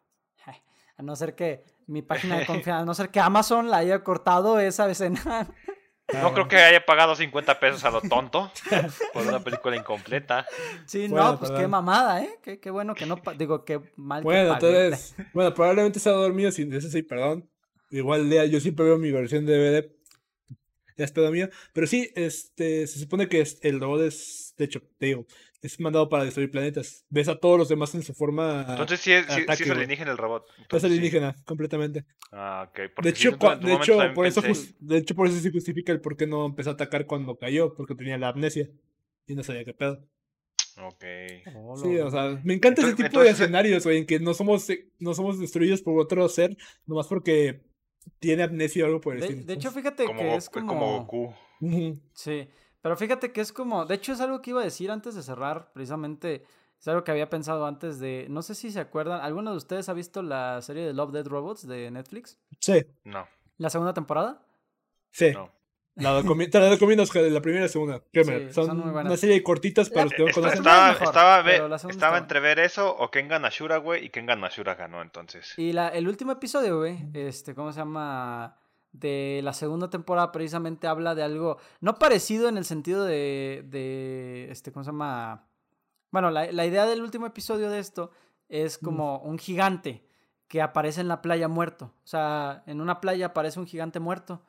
[0.99, 4.05] A no ser que mi página de confianza, a no ser que Amazon la haya
[4.05, 5.49] cortado esa escena.
[6.13, 8.51] No creo que haya pagado 50 pesos a lo tonto
[9.13, 10.47] por una película incompleta.
[10.87, 12.39] Sí, no, pues qué mamada, ¿eh?
[12.43, 16.51] Qué, qué, bueno que no, digo, qué mal bueno, entonces, bueno, probablemente se ha dormido
[16.51, 17.49] sin eso sí, perdón.
[17.91, 19.98] Igual Lea, yo siempre veo mi versión de DVD.
[20.99, 21.49] Ya es pedo mío.
[21.73, 25.27] Pero sí, este, se supone que el robot es, de hecho, te digo,
[25.63, 27.05] es mandado para destruir planetas.
[27.09, 28.67] Ves a todos los demás en su forma.
[28.69, 30.47] Entonces sí es, sí, es alienígena el robot.
[30.69, 32.05] es alienígena, completamente.
[32.33, 33.03] Ah, ok.
[33.03, 34.43] De hecho, de, hecho, por eso,
[34.81, 37.75] de hecho, por eso se justifica el por qué no empezó a atacar cuando cayó,
[37.75, 38.69] porque tenía la amnesia
[39.27, 40.05] y no sabía qué pedo.
[40.81, 41.05] Ok.
[41.57, 44.67] Oh, sí, o sea, me encanta ese tipo de escenarios, güey, en que no somos,
[44.99, 47.68] no somos destruidos por otro ser, nomás porque
[48.19, 49.45] tiene amnesia o algo por el estilo.
[49.45, 50.67] De hecho, fíjate que es como...
[50.69, 51.35] como Goku.
[52.13, 52.49] Sí.
[52.81, 55.23] Pero fíjate que es como, de hecho es algo que iba a decir antes de
[55.23, 56.45] cerrar, precisamente
[56.79, 59.89] es algo que había pensado antes de, no sé si se acuerdan, ¿alguno de ustedes
[59.89, 62.39] ha visto la serie de Love Dead Robots de Netflix?
[62.61, 62.87] Sí.
[63.05, 63.27] No.
[63.57, 64.47] ¿La segunda temporada?
[65.11, 65.33] Sí.
[65.33, 65.51] No.
[65.99, 68.03] La te la recomiendo la primera y segunda.
[68.13, 68.23] Sí,
[68.53, 70.59] son, una serie de cortitas para los que no conocen.
[70.59, 75.55] Estaba, estaba, estaba entre ver eso o Kengan Ashura, güey, y Kengan Ashura ganó entonces.
[75.57, 78.57] Y la, el último episodio, güey, este, ¿cómo se llama?
[78.93, 84.49] de la segunda temporada precisamente habla de algo no parecido en el sentido de, de
[84.51, 85.45] este, ¿cómo se llama?
[86.11, 88.11] Bueno, la, la idea del último episodio de esto
[88.49, 90.03] es como un gigante
[90.49, 91.93] que aparece en la playa muerto.
[92.03, 94.43] O sea, en una playa aparece un gigante muerto.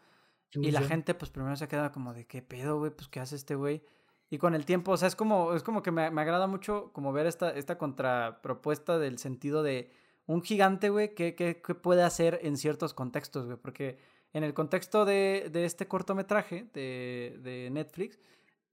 [0.53, 3.35] Y la gente, pues primero se queda como de qué pedo, güey, pues qué hace
[3.35, 3.83] este güey.
[4.29, 6.91] Y con el tiempo, o sea, es como, es como que me, me agrada mucho
[6.93, 9.91] como ver esta, esta contrapropuesta del sentido de
[10.27, 13.57] un gigante, güey, ¿qué, qué, qué puede hacer en ciertos contextos, güey.
[13.57, 13.97] Porque
[14.33, 18.19] en el contexto de, de este cortometraje de, de, Netflix,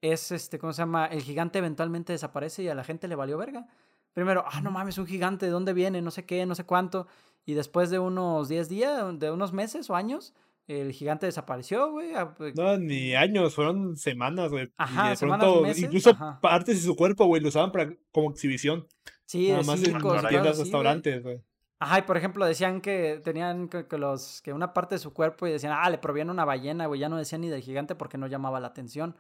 [0.02, 1.06] es este, ¿cómo se llama?
[1.06, 3.66] El gigante eventualmente desaparece y a la gente le valió verga.
[4.12, 6.02] Primero, ah, no mames, un gigante, ¿de dónde viene?
[6.02, 7.06] No sé qué, no sé cuánto.
[7.46, 10.34] Y después de unos 10 días, de unos meses o años,
[10.66, 12.14] el gigante desapareció, güey.
[12.14, 14.72] Ah, pues no, ni años, fueron semanas, güey.
[14.76, 18.86] Ajá, y semanas, meses, incluso partes de su cuerpo, güey, lo usaban para, como exhibición.
[19.24, 19.98] Sí, Nada más en
[20.28, 21.42] tiendas, restaurantes, güey.
[21.78, 25.46] Ajá, y por ejemplo decían que tenían que, los que una parte de su cuerpo
[25.46, 28.16] y decían, ah, le proviene una ballena, güey, ya no decían ni del gigante porque
[28.16, 29.16] no llamaba la atención.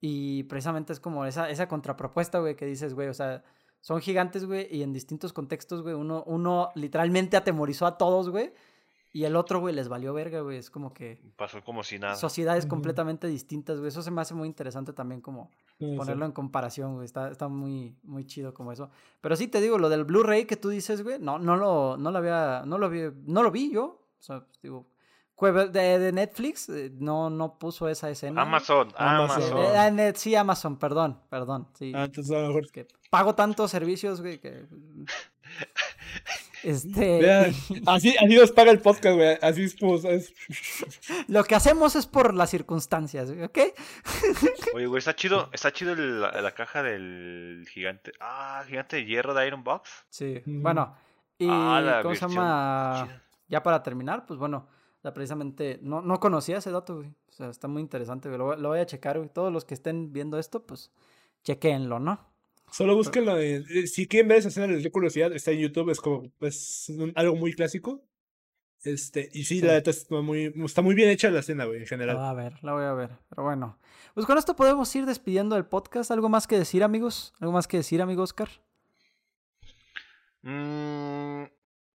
[0.00, 3.42] Y precisamente es como esa, esa contrapropuesta, güey, que dices, güey, o sea,
[3.80, 8.52] son gigantes, güey, y en distintos contextos, güey, uno, uno literalmente atemorizó a todos, güey,
[9.12, 10.58] y el otro, güey, les valió verga, güey.
[10.58, 11.20] Es como que.
[11.36, 12.14] Pasó como si nada.
[12.14, 13.88] Sociedades completamente distintas, güey.
[13.88, 17.06] Eso se me hace muy interesante también, como ponerlo en comparación, güey.
[17.06, 18.90] Está, está muy, muy chido como eso.
[19.20, 22.10] Pero sí te digo, lo del Blu-ray que tú dices, güey, no, no lo, no
[22.10, 24.06] lo había, no lo vi, no lo vi yo.
[24.18, 24.86] O sea, digo,
[25.48, 28.42] de, de Netflix eh, no, no puso esa escena.
[28.42, 29.98] Amazon, Amazon.
[29.98, 31.68] Eh, sí, Amazon, perdón, perdón.
[31.74, 31.92] Sí.
[31.94, 32.70] Ah, entonces a lo mejor.
[32.70, 34.66] que pago tantos servicios, güey, que.
[36.62, 37.52] Este.
[37.86, 39.38] así, así nos paga el podcast, güey.
[39.40, 40.04] Así es, pues,
[41.28, 43.58] Lo que hacemos es por las circunstancias, ¿ok?
[44.74, 48.12] Oye, güey, está chido, está chido la, caja del gigante.
[48.20, 49.90] Ah, gigante de hierro de Iron Box.
[50.10, 50.42] Sí.
[50.46, 50.96] Bueno,
[51.38, 53.22] y ah, ¿cómo se llama?
[53.48, 54.68] Ya para terminar, pues bueno,
[55.02, 57.08] precisamente no, no conocía ese dato, güey.
[57.28, 58.38] O sea, está muy interesante, güey.
[58.38, 59.30] Lo, lo voy a checar, güey.
[59.30, 60.92] Todos los que estén viendo esto, pues
[61.42, 62.29] chequenlo, ¿no?
[62.70, 63.38] Solo búsquenlo.
[63.38, 65.32] Eh, si quieren ver esa escena, de curiosidad.
[65.32, 68.02] Está en YouTube, es como es algo muy clásico.
[68.82, 71.86] Este, y sí, la neta está muy, está muy bien hecha la escena, güey, en
[71.86, 72.16] general.
[72.16, 73.10] La voy a ver, la voy a ver.
[73.28, 73.78] Pero bueno.
[74.14, 76.10] Pues con esto podemos ir despidiendo el podcast.
[76.10, 77.34] ¿Algo más que decir, amigos?
[77.40, 78.48] ¿Algo más que decir, amigo Oscar?
[80.42, 81.44] Mm,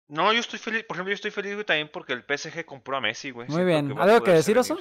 [0.10, 0.84] no, yo estoy feliz.
[0.84, 3.48] Por ejemplo, yo estoy feliz, güey, también porque el PSG compró a Messi, güey.
[3.50, 3.98] Muy bien.
[3.98, 4.78] ¿Algo que decir, Oso?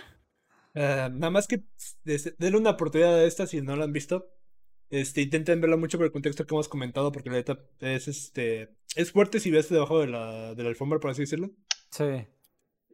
[0.74, 1.62] Uh, nada más que
[2.05, 4.26] denle una oportunidad a esta si no la han visto.
[4.95, 8.76] Este, intenten verlo mucho por el contexto que hemos comentado, porque la neta es este.
[8.95, 11.51] Es fuerte si ves debajo de la, de la alfombra, por así decirlo.
[11.90, 12.28] Sí.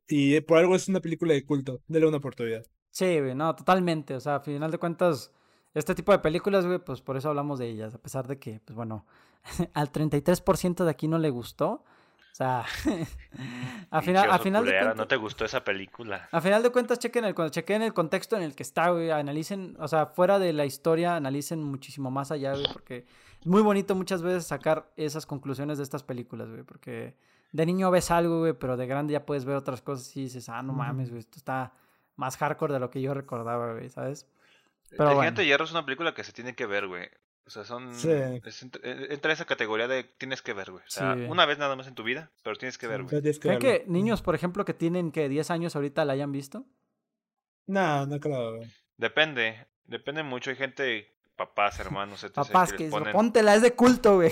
[0.09, 1.83] Y eh, por algo es una película de culto.
[1.89, 2.65] Dele una oportunidad.
[2.89, 4.15] Sí, güey, no, totalmente.
[4.15, 5.31] O sea, a final de cuentas,
[5.75, 7.95] este tipo de películas, güey, pues por eso hablamos de ellas.
[7.95, 9.05] A pesar de que, pues bueno,
[9.75, 11.85] al 33% de aquí no le gustó.
[12.33, 12.65] O sea,
[13.91, 16.29] a final, a final de cuentas, no te gustó esa película.
[16.31, 19.11] A final de cuentas, chequen el, chequen el contexto en el que está, güey.
[19.11, 23.05] Analicen, o sea, fuera de la historia, analicen muchísimo más allá, güey, porque
[23.41, 27.17] es muy bonito muchas veces sacar esas conclusiones de estas películas, güey, porque
[27.53, 30.49] de niño ves algo, güey, pero de grande ya puedes ver otras cosas y dices,
[30.49, 31.73] ah, no mames, güey, esto está
[32.17, 34.29] más hardcore de lo que yo recordaba, güey, ¿sabes?
[34.97, 35.41] Pero bueno.
[35.43, 37.09] Hierro es una película que se tiene que ver, güey.
[37.51, 37.91] O sea, son.
[38.05, 38.41] Eh,
[39.11, 40.85] entra en esa categoría de tienes que ver, güey.
[40.85, 43.21] O sea, una vez nada más en tu vida, pero tienes que ver, güey.
[43.41, 46.65] ¿Creen que niños, por ejemplo, que tienen que 10 años ahorita la hayan visto?
[47.67, 48.71] No, no creo, güey.
[48.99, 49.67] Depende.
[49.83, 50.51] Depende mucho.
[50.51, 52.35] Hay gente papás, hermanos, etc.
[52.35, 54.31] Papás, que, póntela, es de culto, güey.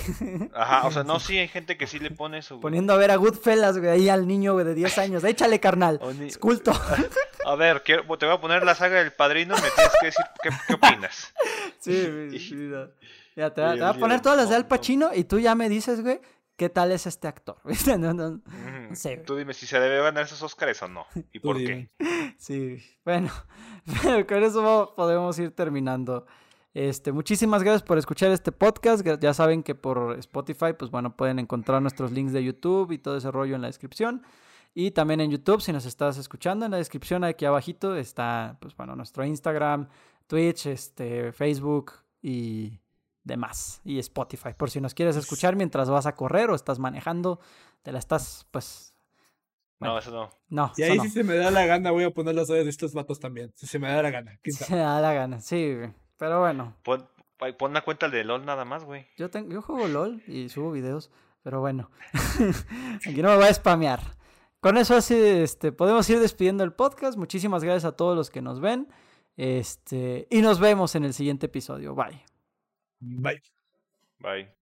[0.52, 3.11] Ajá, o sea, no, sí, hay gente que sí le pone eso, Poniendo a ver
[3.11, 5.24] a Goodfellas, güey, ahí al niño, güey, de 10 años.
[5.24, 5.98] Échale, carnal.
[6.20, 6.70] Es culto.
[7.46, 10.74] A ver, te voy a poner la saga del padrino, me tienes que decir qué,
[10.74, 11.32] opinas.
[11.78, 12.38] Sí, güey,
[13.36, 16.02] Ya, te, voy a poner todas las de Al Pacino y tú ya me dices,
[16.02, 16.20] güey,
[16.56, 17.56] qué tal es este actor.
[17.98, 18.42] no, no,
[18.92, 21.06] sé, Tú dime si se debe ganar esos Oscars o no.
[21.32, 21.88] ¿Y por qué?
[22.36, 23.32] Sí, bueno,
[24.28, 26.26] con eso podemos ir terminando.
[26.74, 29.06] Este, muchísimas gracias por escuchar este podcast.
[29.20, 33.16] Ya saben que por Spotify, pues bueno, pueden encontrar nuestros links de YouTube y todo
[33.16, 34.22] ese rollo en la descripción.
[34.74, 38.76] Y también en YouTube, si nos estás escuchando, en la descripción aquí abajito está, pues
[38.76, 39.88] bueno, nuestro Instagram,
[40.26, 41.92] Twitch, este, Facebook
[42.22, 42.78] y
[43.24, 43.80] demás.
[43.84, 47.40] Y Spotify, por si nos quieres escuchar mientras vas a correr o estás manejando,
[47.82, 48.94] te la estás, pues...
[49.80, 50.30] no, eso no.
[50.48, 50.72] No.
[50.76, 53.18] Y ahí si se me da la gana voy a poner las de estos vatos
[53.18, 53.52] también.
[53.56, 54.38] Si se me da la gana.
[54.44, 55.76] Si se me da la gana, sí.
[56.18, 56.76] Pero bueno.
[56.82, 57.08] Pon,
[57.38, 59.06] pon una cuenta de LOL nada más, güey.
[59.16, 61.10] Yo, tengo, yo juego LOL y subo videos,
[61.42, 61.90] pero bueno.
[63.06, 64.00] Aquí no me voy a spamear.
[64.60, 67.16] Con eso así, este, podemos ir despidiendo el podcast.
[67.16, 68.88] Muchísimas gracias a todos los que nos ven.
[69.36, 71.94] Este, y nos vemos en el siguiente episodio.
[71.94, 72.24] Bye.
[73.00, 73.40] Bye.
[74.18, 74.57] Bye.